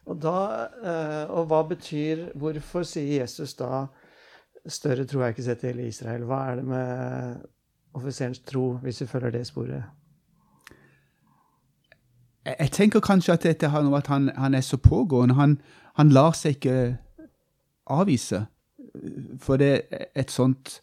Og, 0.10 0.18
da, 0.18 0.36
eh, 0.82 1.26
og 1.30 1.46
hva 1.52 1.62
betyr 1.70 2.32
Hvorfor 2.40 2.84
sier 2.88 3.22
Jesus 3.22 3.54
da 3.60 3.86
større 4.66 5.06
tro 5.06 5.22
er 5.22 5.36
ikke 5.36 5.46
sett 5.46 5.62
til 5.62 5.80
Israel? 5.86 6.26
Hva 6.26 6.40
er 6.50 6.60
det 6.60 6.66
med 6.66 7.46
offiserens 7.94 8.42
tro, 8.46 8.72
hvis 8.84 9.04
vi 9.04 9.08
følger 9.08 9.38
det 9.38 9.46
sporet? 9.48 9.99
Jeg, 12.60 12.72
tenker 12.72 13.04
kanskje 13.04 13.36
at 13.36 13.46
dette 13.46 13.70
har 13.70 13.84
noe 13.86 14.00
at 14.00 14.08
han, 14.08 14.30
han 14.38 14.56
er 14.58 14.64
så 14.66 14.78
pågående. 14.78 15.36
Han, 15.36 15.58
han 16.00 16.14
lar 16.14 16.34
seg 16.38 16.58
ikke 16.58 16.78
avvise. 17.90 18.46
For 19.42 19.62
det 19.62 19.74
er 19.92 20.08
et 20.18 20.32
sånt 20.34 20.80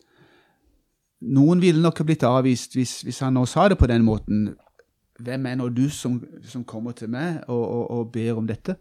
Noen 1.26 1.62
ville 1.62 1.80
nok 1.80 2.02
ha 2.02 2.04
blitt 2.06 2.22
avvist 2.28 2.74
hvis, 2.76 3.00
hvis 3.02 3.18
han 3.24 3.34
nå 3.34 3.46
sa 3.48 3.64
det 3.72 3.78
på 3.80 3.88
den 3.88 4.04
måten. 4.04 4.50
Hvem 5.18 5.46
er 5.48 5.54
nå 5.56 5.70
du 5.72 5.86
som, 5.90 6.18
som 6.44 6.64
kommer 6.68 6.92
til 6.92 7.08
meg 7.10 7.40
og, 7.48 7.62
og, 7.62 7.84
og 7.90 8.10
ber 8.12 8.36
om 8.36 8.46
dette? 8.46 8.76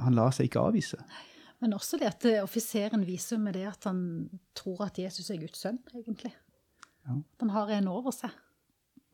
Han 0.00 0.16
lar 0.16 0.32
seg 0.32 0.48
ikke 0.48 0.62
avvise. 0.64 0.96
Men 1.60 1.76
også 1.76 2.00
det 2.00 2.08
at 2.08 2.26
eh, 2.30 2.40
offiseren 2.42 3.04
viser 3.06 3.38
med 3.40 3.58
det 3.58 3.66
at 3.68 3.86
han 3.88 4.00
tror 4.56 4.86
at 4.88 4.98
Jesus 4.98 5.28
er 5.30 5.38
Guds 5.42 5.60
sønn, 5.62 5.78
egentlig. 5.94 6.32
Ja. 7.04 7.18
Han 7.40 7.52
har 7.54 7.70
en 7.76 7.92
over 7.92 8.12
seg. 8.16 8.32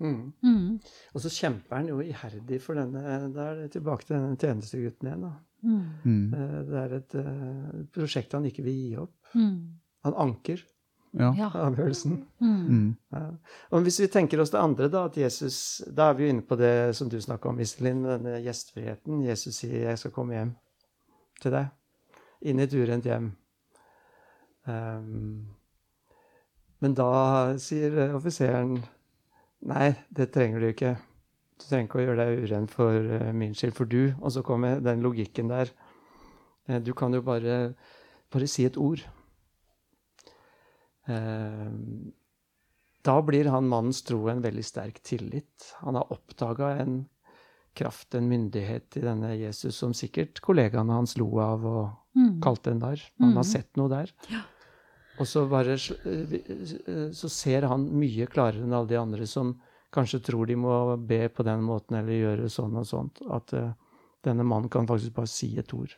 Mm. 0.00 0.32
Mm. 0.42 0.80
Og 1.14 1.20
så 1.20 1.28
kjemper 1.34 1.76
han 1.76 1.88
jo 1.90 2.00
iherdig 2.00 2.60
for 2.64 2.78
denne 2.78 3.32
Da 3.34 3.50
er 3.50 3.62
det 3.62 3.72
tilbake 3.74 4.06
til 4.06 4.16
denne 4.16 4.36
tjenestegutten 4.40 5.08
igjen. 5.10 5.22
da. 5.26 5.32
Mm. 5.62 5.80
Mm. 6.04 6.34
Eh, 6.34 6.58
Det 6.70 6.78
er 6.82 6.94
et 6.96 7.14
eh, 7.20 7.80
prosjekt 7.92 8.32
han 8.32 8.46
ikke 8.48 8.64
vil 8.64 8.78
gi 8.78 8.96
opp. 8.96 9.14
Mm. 9.34 9.56
Han 10.04 10.14
anker 10.26 10.62
Ja. 11.12 11.32
Avgjørelsen. 11.58 12.24
Mm. 12.40 12.96
Ja. 13.12 13.24
Og 13.72 13.82
hvis 13.82 13.98
vi 14.00 14.06
tenker 14.06 14.40
oss 14.40 14.52
det 14.54 14.60
andre, 14.60 14.88
da, 14.88 15.04
at 15.04 15.16
Jesus 15.16 15.82
Da 15.96 16.10
er 16.10 16.14
vi 16.14 16.24
jo 16.24 16.30
inne 16.30 16.42
på 16.46 16.56
det 16.56 16.94
som 16.96 17.08
du 17.08 17.18
snakka 17.20 17.48
om, 17.48 17.58
Iselin, 17.60 18.02
med 18.02 18.20
denne 18.20 18.38
gjestfriheten. 18.44 19.24
Jesus 19.26 19.56
sier 19.56 19.88
'Jeg 19.88 19.98
skal 19.98 20.10
komme 20.10 20.34
hjem 20.34 20.56
til 21.42 21.50
deg'. 21.52 21.70
Inn 22.42 22.58
i 22.58 22.62
et 22.62 22.74
urent 22.74 23.04
hjem. 23.04 23.32
Um, 24.66 25.46
men 26.80 26.94
da 26.94 27.56
sier 27.58 27.98
eh, 27.98 28.14
offiseren 28.14 28.78
'Nei, 29.62 29.94
det 30.10 30.32
trenger 30.32 30.60
du 30.60 30.66
ikke'. 30.72 30.96
Du 31.60 31.64
trenger 31.68 31.86
ikke 31.88 31.98
å 32.00 32.04
gjøre 32.06 32.24
deg 32.24 32.44
uren 32.50 32.66
for 32.68 32.92
eh, 32.96 33.32
min 33.32 33.52
skyld, 33.54 33.74
for 33.76 33.84
du 33.84 34.14
Og 34.22 34.32
så 34.32 34.42
kommer 34.42 34.80
den 34.80 35.02
logikken 35.02 35.48
der. 35.48 35.68
Eh, 36.68 36.78
du 36.80 36.92
kan 36.94 37.12
jo 37.12 37.20
bare, 37.20 37.74
bare 38.32 38.46
si 38.48 38.64
et 38.64 38.76
ord. 38.80 39.02
Ehm, 41.08 42.12
da 43.04 43.20
blir 43.24 43.48
han 43.50 43.68
mannens 43.68 44.02
tro 44.06 44.28
en 44.28 44.42
veldig 44.44 44.64
sterk 44.64 45.00
tillit. 45.06 45.70
Han 45.84 45.96
har 45.98 46.10
oppdaga 46.12 46.74
en 46.82 47.06
kraft, 47.76 48.14
en 48.14 48.28
myndighet 48.28 48.96
i 48.98 49.04
denne 49.04 49.34
Jesus 49.38 49.76
som 49.78 49.92
sikkert 49.96 50.40
kollegaene 50.44 50.92
hans 50.92 51.16
lo 51.18 51.30
av 51.40 51.64
og 51.64 51.90
Mm. 52.16 52.40
kalte 52.42 52.70
en 52.72 52.78
narr. 52.80 53.00
Han 53.20 53.32
har 53.36 53.44
Mhm. 53.44 53.52
sett 53.52 53.76
noe 53.76 53.88
der. 53.88 54.10
Og 55.20 55.28
så, 55.28 55.44
bare, 55.50 55.76
eh, 55.76 57.10
så 57.12 57.28
ser 57.28 57.68
han 57.68 57.86
mye 58.00 58.28
klarere 58.30 58.64
enn 58.64 58.72
alle 58.76 58.88
de 58.88 58.98
andre 59.00 59.26
som 59.28 59.54
kanskje 59.92 60.22
tror 60.24 60.48
de 60.48 60.56
må 60.56 60.74
be 60.96 61.26
på 61.28 61.44
den 61.46 61.64
måten 61.66 61.98
eller 61.98 62.16
gjøre 62.16 62.50
sånn 62.52 62.78
og 62.80 62.86
sånt. 62.88 63.20
At 63.28 63.52
eh, 63.58 63.72
denne 64.24 64.46
mannen 64.46 64.70
kan 64.72 64.88
faktisk 64.88 65.16
bare 65.16 65.30
si 65.30 65.52
et 65.60 65.74
ord. 65.76 65.92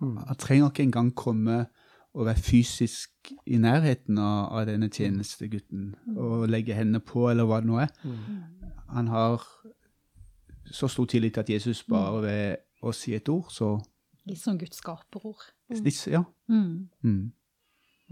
Mm. 0.00 0.18
Han 0.28 0.40
trenger 0.40 0.70
ikke 0.70 0.86
engang 0.86 1.12
komme 1.16 1.64
og 2.14 2.28
være 2.28 2.42
fysisk 2.46 3.32
i 3.50 3.58
nærheten 3.58 4.18
av, 4.22 4.52
av 4.54 4.68
denne 4.68 4.86
tjenestegutten 4.92 5.88
og 6.14 6.44
legge 6.46 6.76
hendene 6.76 7.02
på, 7.02 7.26
eller 7.30 7.48
hva 7.48 7.58
det 7.62 7.70
nå 7.70 7.80
er. 7.82 7.90
Mm. 8.06 8.68
Han 8.94 9.10
har 9.10 9.42
så 10.70 10.88
stor 10.88 11.08
tillit 11.10 11.34
til 11.34 11.42
at 11.42 11.50
Jesus 11.50 11.82
bare 11.88 12.22
ved 12.22 12.62
å 12.84 12.92
si 12.94 13.16
et 13.16 13.28
ord, 13.32 13.50
så 13.52 13.76
Litt 14.24 14.40
sånn 14.40 14.56
Guds 14.56 14.78
skaperord. 14.80 15.42
litt, 15.68 16.06
Ja. 16.08 16.22
Mm. 16.48 17.32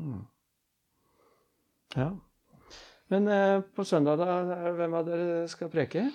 Mm. 0.03 0.21
Ja. 1.97 2.11
Men 3.13 3.29
eh, 3.29 3.61
på 3.77 3.85
søndag, 3.85 4.23
da, 4.23 4.71
hvem 4.77 4.95
av 4.97 5.09
dere 5.09 5.43
skal 5.53 5.71
preke? 5.73 6.07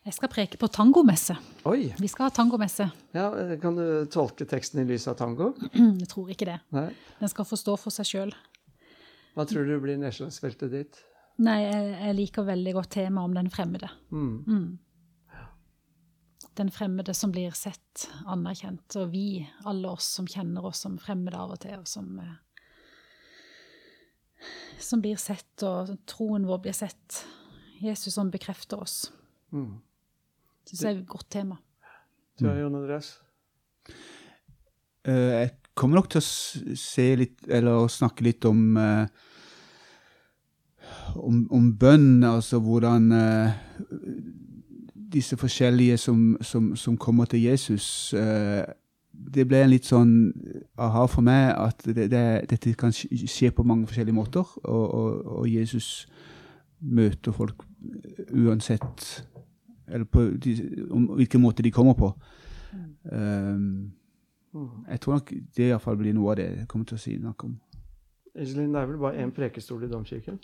Jeg 0.00 0.16
skal 0.16 0.30
preke 0.32 0.56
på 0.56 0.70
tangomesse. 0.72 1.34
Oi! 1.68 1.90
Vi 2.00 2.08
skal 2.08 2.30
ha 2.30 2.32
tangomesse. 2.32 2.86
Ja, 3.12 3.26
eh, 3.36 3.58
kan 3.60 3.76
du 3.76 4.06
tolke 4.08 4.46
teksten 4.48 4.80
i 4.80 4.86
lys 4.88 5.04
av 5.10 5.18
tango? 5.20 5.52
Jeg 6.00 6.08
tror 6.08 6.30
ikke 6.32 6.48
det. 6.48 6.56
Nei. 6.72 6.88
Den 7.20 7.32
skal 7.32 7.48
få 7.48 7.58
stå 7.60 7.76
for 7.80 7.92
seg 7.92 8.08
sjøl. 8.08 8.32
Hva 9.36 9.44
tror 9.46 9.68
du 9.68 9.76
blir 9.82 10.00
nedslagsfeltet 10.00 10.72
ditt? 10.72 11.02
Nei, 11.40 11.60
jeg, 11.62 11.84
jeg 11.94 12.16
liker 12.18 12.44
veldig 12.44 12.72
godt 12.76 12.90
temaet 12.96 13.30
om 13.30 13.36
den 13.36 13.48
fremmede. 13.52 13.88
Mm. 14.12 14.32
Mm. 14.44 15.44
Den 16.58 16.72
fremmede 16.74 17.14
som 17.16 17.32
blir 17.32 17.54
sett, 17.56 18.08
anerkjent. 18.28 18.96
Og 19.00 19.12
vi, 19.14 19.46
alle 19.68 19.94
oss 19.94 20.08
som 20.18 20.28
kjenner 20.28 20.66
oss 20.68 20.82
som 20.84 20.98
fremmede 21.00 21.38
av 21.40 21.54
og 21.54 21.62
til, 21.62 21.78
og 21.80 21.88
som 21.88 22.18
eh, 22.20 22.34
Som 24.80 25.02
blir 25.04 25.18
sett, 25.20 25.62
og 25.66 25.92
troen 26.08 26.46
vår 26.48 26.62
blir 26.64 26.76
sett. 26.76 27.22
Jesus 27.80 28.14
som 28.16 28.30
bekrefter 28.32 28.80
oss. 28.80 29.12
Mm. 29.52 29.80
Syns 30.68 30.84
jeg 30.84 30.94
er 30.94 31.00
et 31.00 31.08
godt 31.08 31.28
tema. 31.32 31.58
Du 32.40 32.46
har 32.48 32.56
Jon 32.60 32.76
Andreas? 32.78 33.18
Eh, 35.04 35.32
Jeg 35.40 35.50
kommer 35.74 36.00
nok 36.00 36.10
til 36.12 36.20
å 36.20 36.76
se 36.76 37.06
litt, 37.16 37.38
eller 37.48 37.84
å 37.84 37.88
snakke 37.92 38.24
litt 38.24 38.44
om 38.48 38.76
eh, 38.80 39.06
om, 41.16 41.46
om 41.50 41.70
bønn, 41.78 42.24
altså 42.24 42.60
hvordan 42.62 43.12
eh, 43.12 43.52
disse 45.12 45.36
forskjellige 45.36 45.98
som, 45.98 46.36
som, 46.40 46.76
som 46.76 46.98
kommer 46.98 47.24
til 47.30 47.42
Jesus 47.42 48.14
eh, 48.14 48.64
Det 49.20 49.44
ble 49.48 49.60
en 49.62 49.70
litt 49.70 49.84
sånn 49.84 50.12
aha 50.80 51.04
for 51.06 51.22
meg 51.22 51.52
at 51.58 51.84
det, 51.84 52.08
det, 52.10 52.24
dette 52.50 52.72
kan 52.78 52.92
skje 52.92 53.50
på 53.52 53.62
mange 53.66 53.86
forskjellige 53.86 54.16
måter, 54.16 54.46
og, 54.64 54.94
og, 54.94 55.26
og 55.40 55.48
Jesus 55.50 56.06
møter 56.80 57.32
folk 57.36 57.62
uansett 58.32 59.26
Eller 59.90 60.06
på 60.06 60.22
de, 60.38 60.54
om 60.90 61.08
hvilken 61.18 61.40
måte 61.42 61.62
de 61.62 61.70
kommer 61.74 61.94
på. 61.98 62.12
Um, 63.10 63.92
Mm. 64.52 64.84
jeg 64.88 65.00
tror 65.00 65.12
nok 65.14 65.28
det 65.56 65.66
iallfall 65.68 65.96
blir 65.96 66.14
noe 66.14 66.32
av 66.32 66.36
det 66.40 66.46
jeg 66.48 66.68
kommer 66.68 66.86
til 66.90 66.96
å 66.96 67.00
si 67.00 67.12
noe 67.22 67.34
om. 67.46 67.52
Iselin, 68.34 68.72
det 68.74 68.80
er 68.80 68.88
vel 68.90 68.98
bare 68.98 69.22
én 69.22 69.30
prekestol 69.34 69.84
i 69.86 69.90
domkirken? 69.90 70.40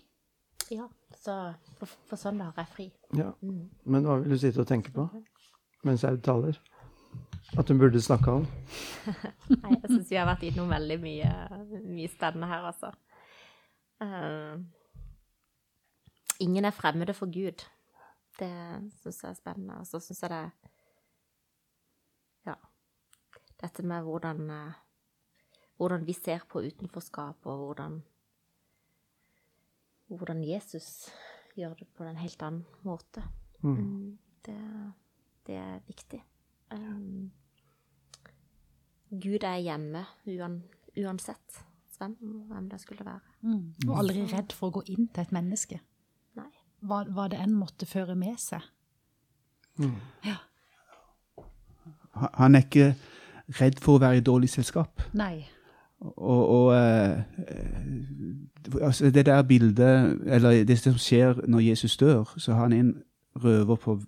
Ja, 0.71 0.87
så 1.19 1.35
på, 1.81 1.89
på 2.11 2.17
søndag 2.19 2.53
har 2.55 2.67
jeg 2.67 2.73
fri. 2.77 2.87
Ja. 3.19 3.33
Mm. 3.43 3.65
Men 3.85 4.07
hva 4.07 4.21
vil 4.21 4.31
du 4.35 4.39
sitte 4.39 4.63
og 4.63 4.69
tenke 4.71 4.93
på 4.95 5.09
mens 5.87 6.05
jeg 6.07 6.23
taler? 6.23 6.59
At 7.55 7.69
hun 7.71 7.79
burde 7.79 8.03
snakke 8.03 8.33
om? 8.41 8.47
Nei, 9.63 9.77
jeg 9.77 9.91
syns 9.91 10.11
vi 10.11 10.19
har 10.19 10.27
vært 10.27 10.43
innom 10.49 10.73
veldig 10.73 10.97
mye, 11.03 11.31
mye 11.87 12.11
spennende 12.11 12.49
her, 12.51 12.67
altså. 12.73 12.91
Uh, 14.03 14.59
ingen 16.43 16.67
er 16.67 16.75
fremmede 16.75 17.15
for 17.17 17.31
Gud. 17.33 17.63
Det 18.37 18.51
syns 19.01 19.23
jeg 19.23 19.31
er 19.31 19.39
spennende. 19.39 19.79
Og 19.81 19.87
så 19.89 20.03
syns 20.03 20.25
jeg 20.25 20.33
det 20.35 20.43
Ja. 22.51 22.59
Dette 23.63 23.83
med 23.83 24.03
hvordan, 24.05 24.51
eh, 24.51 24.75
hvordan 25.79 26.05
vi 26.07 26.13
ser 26.13 26.45
på 26.49 26.61
utenforskap, 26.61 27.47
og 27.47 27.57
hvordan 27.65 28.03
Hvordan 30.07 30.45
Jesus 30.45 31.11
gjør 31.57 31.75
det 31.75 31.89
på 31.97 32.05
en 32.05 32.17
helt 32.17 32.43
annen 32.43 32.65
måte. 32.83 33.25
Mm. 33.63 33.75
Mm, 33.75 34.19
det, 34.47 34.59
det 35.47 35.55
er 35.55 35.81
viktig. 35.89 36.21
Um, 36.75 37.31
Gud 39.11 39.45
er 39.47 39.61
hjemme 39.63 40.03
uan, 40.27 40.63
uansett 40.99 41.63
hvem, 41.99 42.17
hvem 42.51 42.71
det 42.71 42.81
skulle 42.81 43.05
være. 43.07 43.21
Mm. 43.41 43.75
Og 43.89 43.99
aldri 43.99 44.25
redd 44.33 44.53
for 44.53 44.69
å 44.69 44.79
gå 44.79 44.83
inn 44.93 45.09
til 45.09 45.23
et 45.23 45.35
menneske. 45.35 45.81
Nei. 46.37 46.51
Hva, 46.87 47.05
hva 47.09 47.29
det 47.33 47.41
enn 47.41 47.55
måtte 47.57 47.89
føre 47.89 48.17
med 48.19 48.39
seg. 48.43 48.65
Mm. 49.79 49.99
Ja. 50.27 50.37
Han 52.41 52.57
er 52.57 52.65
ikke 52.65 52.95
redd 53.61 53.81
for 53.81 53.97
å 53.97 54.03
være 54.03 54.21
i 54.21 54.25
dårlig 54.25 54.51
selskap. 54.51 55.05
Nei. 55.17 55.47
Og, 56.01 56.43
og 56.49 56.75
eh, 56.77 57.23
altså 58.83 59.11
det 59.11 59.27
der 59.27 59.43
bildet, 59.49 60.19
eller 60.27 60.65
det 60.69 60.79
som 60.81 60.99
skjer 61.01 61.41
når 61.49 61.69
Jesus 61.71 61.97
dør, 61.97 62.35
så 62.37 62.53
har 62.53 62.69
han 62.69 62.73
en 62.77 62.95
røver 63.37 63.77
på 63.77 64.01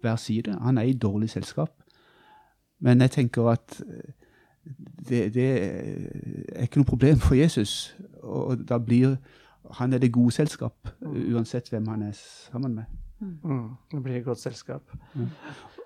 hver 0.00 0.16
side. 0.16 0.58
Han 0.62 0.78
er 0.78 0.82
i 0.82 0.92
dårlig 0.92 1.30
selskap. 1.30 1.70
Men 2.80 3.00
jeg 3.00 3.10
tenker 3.10 3.50
at 3.50 3.80
eh, 3.86 4.12
det, 5.08 5.34
det 5.34 5.48
er 6.52 6.62
ikke 6.62 6.82
noe 6.82 6.92
problem 6.92 7.18
for 7.18 7.34
Jesus. 7.34 7.96
Og 8.22 8.68
da 8.68 8.78
blir 8.78 9.16
han 9.70 9.92
er 9.92 9.98
det 9.98 10.12
gode 10.12 10.32
selskap, 10.32 10.88
uansett 11.02 11.68
hvem 11.68 11.86
han 11.88 12.02
er 12.02 12.12
sammen 12.16 12.74
med. 12.74 12.84
Mm. 13.20 13.68
Det 13.92 14.02
blir 14.02 14.16
et 14.16 14.24
godt 14.24 14.40
selskap. 14.40 14.82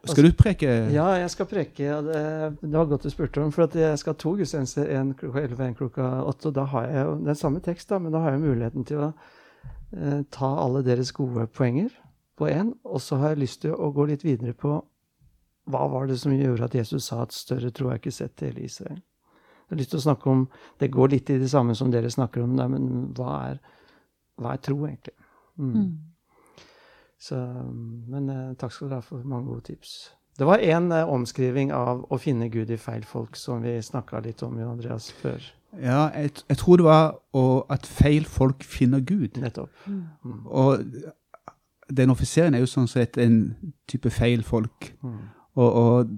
Skal 0.04 0.24
du 0.24 0.32
preke? 0.38 0.66
Ja, 0.92 1.06
jeg 1.06 1.30
skal 1.30 1.46
preke. 1.46 1.84
Ja, 1.84 2.00
det, 2.02 2.56
det 2.60 2.72
var 2.72 2.84
godt 2.84 3.04
du 3.04 3.10
spurte 3.10 3.42
om, 3.42 3.52
for 3.52 3.64
at 3.64 3.74
jeg 3.74 3.98
skal 3.98 4.12
ha 4.12 4.18
to 4.18 4.34
gudstjenester, 4.36 5.00
én 5.00 5.12
klokka 5.18 5.40
11 5.40 5.60
og 5.62 5.68
én 5.68 5.76
klokka 5.78 6.08
8. 6.22 6.46
Og 6.46 6.54
da 6.54 6.64
har 6.74 6.86
jeg 6.86 7.04
jo 7.06 7.14
den 7.26 7.34
samme 7.34 7.60
tekst, 7.60 7.90
da, 7.90 7.98
men 7.98 8.12
da 8.12 8.18
har 8.18 8.30
jeg 8.30 8.40
muligheten 8.40 8.84
til 8.84 9.04
å 9.06 9.10
eh, 9.96 10.22
ta 10.30 10.50
alle 10.64 10.84
deres 10.84 11.12
gode 11.12 11.46
poenger 11.46 11.94
på 12.42 12.50
én. 12.50 12.74
Og 12.84 13.00
så 13.00 13.20
har 13.22 13.32
jeg 13.32 13.44
lyst 13.44 13.62
til 13.62 13.74
å 13.74 13.92
gå 13.94 14.08
litt 14.10 14.26
videre 14.26 14.54
på 14.58 14.80
hva 15.70 15.86
var 15.86 16.08
det 16.10 16.18
som 16.18 16.34
gjorde 16.34 16.66
at 16.66 16.74
Jesus 16.74 17.06
sa 17.06 17.22
at 17.22 17.34
større 17.34 17.70
tro 17.70 17.90
er 17.90 18.00
ikke 18.00 18.14
sett 18.14 18.34
til 18.36 18.50
hele 18.50 18.66
Israel. 18.66 18.98
Jeg 18.98 19.76
har 19.76 19.80
lyst 19.80 19.92
til 19.94 20.00
å 20.00 20.06
snakke 20.08 20.30
om 20.30 20.40
Det 20.80 20.90
går 20.92 21.12
litt 21.14 21.30
i 21.30 21.38
det 21.40 21.48
samme 21.48 21.74
som 21.78 21.92
dere 21.92 22.10
snakker 22.10 22.42
om, 22.42 22.56
der, 22.58 22.68
men 22.68 23.12
hva 23.16 23.36
er, 23.52 23.60
hva 24.36 24.56
er 24.56 24.64
tro, 24.64 24.82
egentlig? 24.88 25.14
Mm. 25.56 25.76
Mm. 25.76 25.92
Så, 27.22 27.38
men 28.10 28.28
eh, 28.28 28.50
takk 28.58 28.74
skal 28.74 28.90
dere 28.90 28.98
ha 28.98 29.06
for 29.06 29.22
mange 29.22 29.46
gode 29.46 29.68
tips. 29.70 29.94
Det 30.38 30.48
var 30.48 30.58
en 30.58 30.90
eh, 30.92 31.08
omskriving 31.08 31.72
av 31.72 32.02
å 32.10 32.18
finne 32.20 32.50
Gud 32.52 32.72
i 32.74 32.80
feil 32.80 33.06
folk 33.06 33.38
som 33.38 33.62
vi 33.62 33.76
snakka 33.78 34.20
litt 34.26 34.42
om, 34.42 34.58
Jon 34.58 34.74
Andreas, 34.74 35.12
før. 35.22 35.44
Ja, 35.78 36.10
jeg, 36.18 36.34
jeg 36.50 36.58
tror 36.60 36.80
det 36.80 36.88
var 36.88 37.14
å, 37.38 37.44
at 37.72 37.86
feil 37.88 38.26
folk 38.28 38.66
finner 38.66 39.00
Gud. 39.00 39.38
Nettopp. 39.40 39.70
Mm. 39.86 40.02
Mm. 40.26 40.40
Og 40.50 40.82
den 41.96 42.10
offiseren 42.10 42.54
er 42.54 42.62
jo 42.62 42.70
sånn 42.70 42.88
sett 42.90 43.18
en 43.20 43.54
type 43.90 44.10
feil 44.10 44.42
folk. 44.46 44.92
Mm. 45.02 45.18
Og, 45.54 45.72
og 45.72 46.08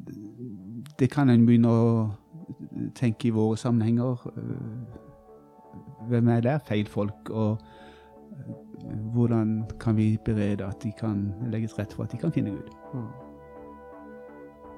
det 0.98 1.10
kan 1.10 1.30
en 1.30 1.46
begynne 1.46 1.70
å 1.70 2.90
tenke 2.94 3.28
i 3.28 3.34
våre 3.34 3.56
sammenhenger. 3.56 4.26
øh, 4.36 5.00
Hvem 6.08 6.28
er 6.28 6.40
der 6.44 6.58
feil 6.68 6.86
folk, 6.88 7.30
og 7.30 7.58
øh, 8.30 8.98
hvordan 9.14 9.64
kan 9.80 9.96
vi 9.96 10.18
berede 10.24 10.66
at 10.66 10.82
de 10.82 10.92
kan 10.92 11.32
legge 11.50 11.68
til 11.68 11.76
rette 11.80 11.96
for 11.96 12.04
at 12.04 12.12
de 12.12 12.20
kan 12.20 12.32
finne 12.32 12.50
Gud? 12.50 12.70
Mm. 12.94 13.08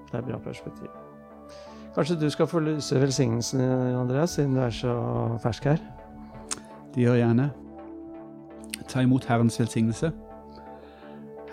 Det 0.07 0.14
er 0.14 0.18
et 0.18 0.30
bra 0.30 0.38
perspektiv. 0.38 0.88
Kanskje 1.97 2.20
du 2.20 2.30
skal 2.30 2.47
få 2.47 2.61
lyse 2.61 3.01
velsignelsen, 3.01 3.61
Andreas, 3.61 4.30
siden 4.30 4.55
du 4.55 4.61
er 4.61 4.70
så 4.70 4.94
fersk 5.42 5.64
her? 5.64 5.80
Det 6.94 7.03
gjør 7.03 7.14
jeg 7.14 7.26
gjerne. 7.26 7.51
Ta 8.88 9.01
imot 9.01 9.24
Herrens 9.24 9.61
velsignelse. 9.61 10.12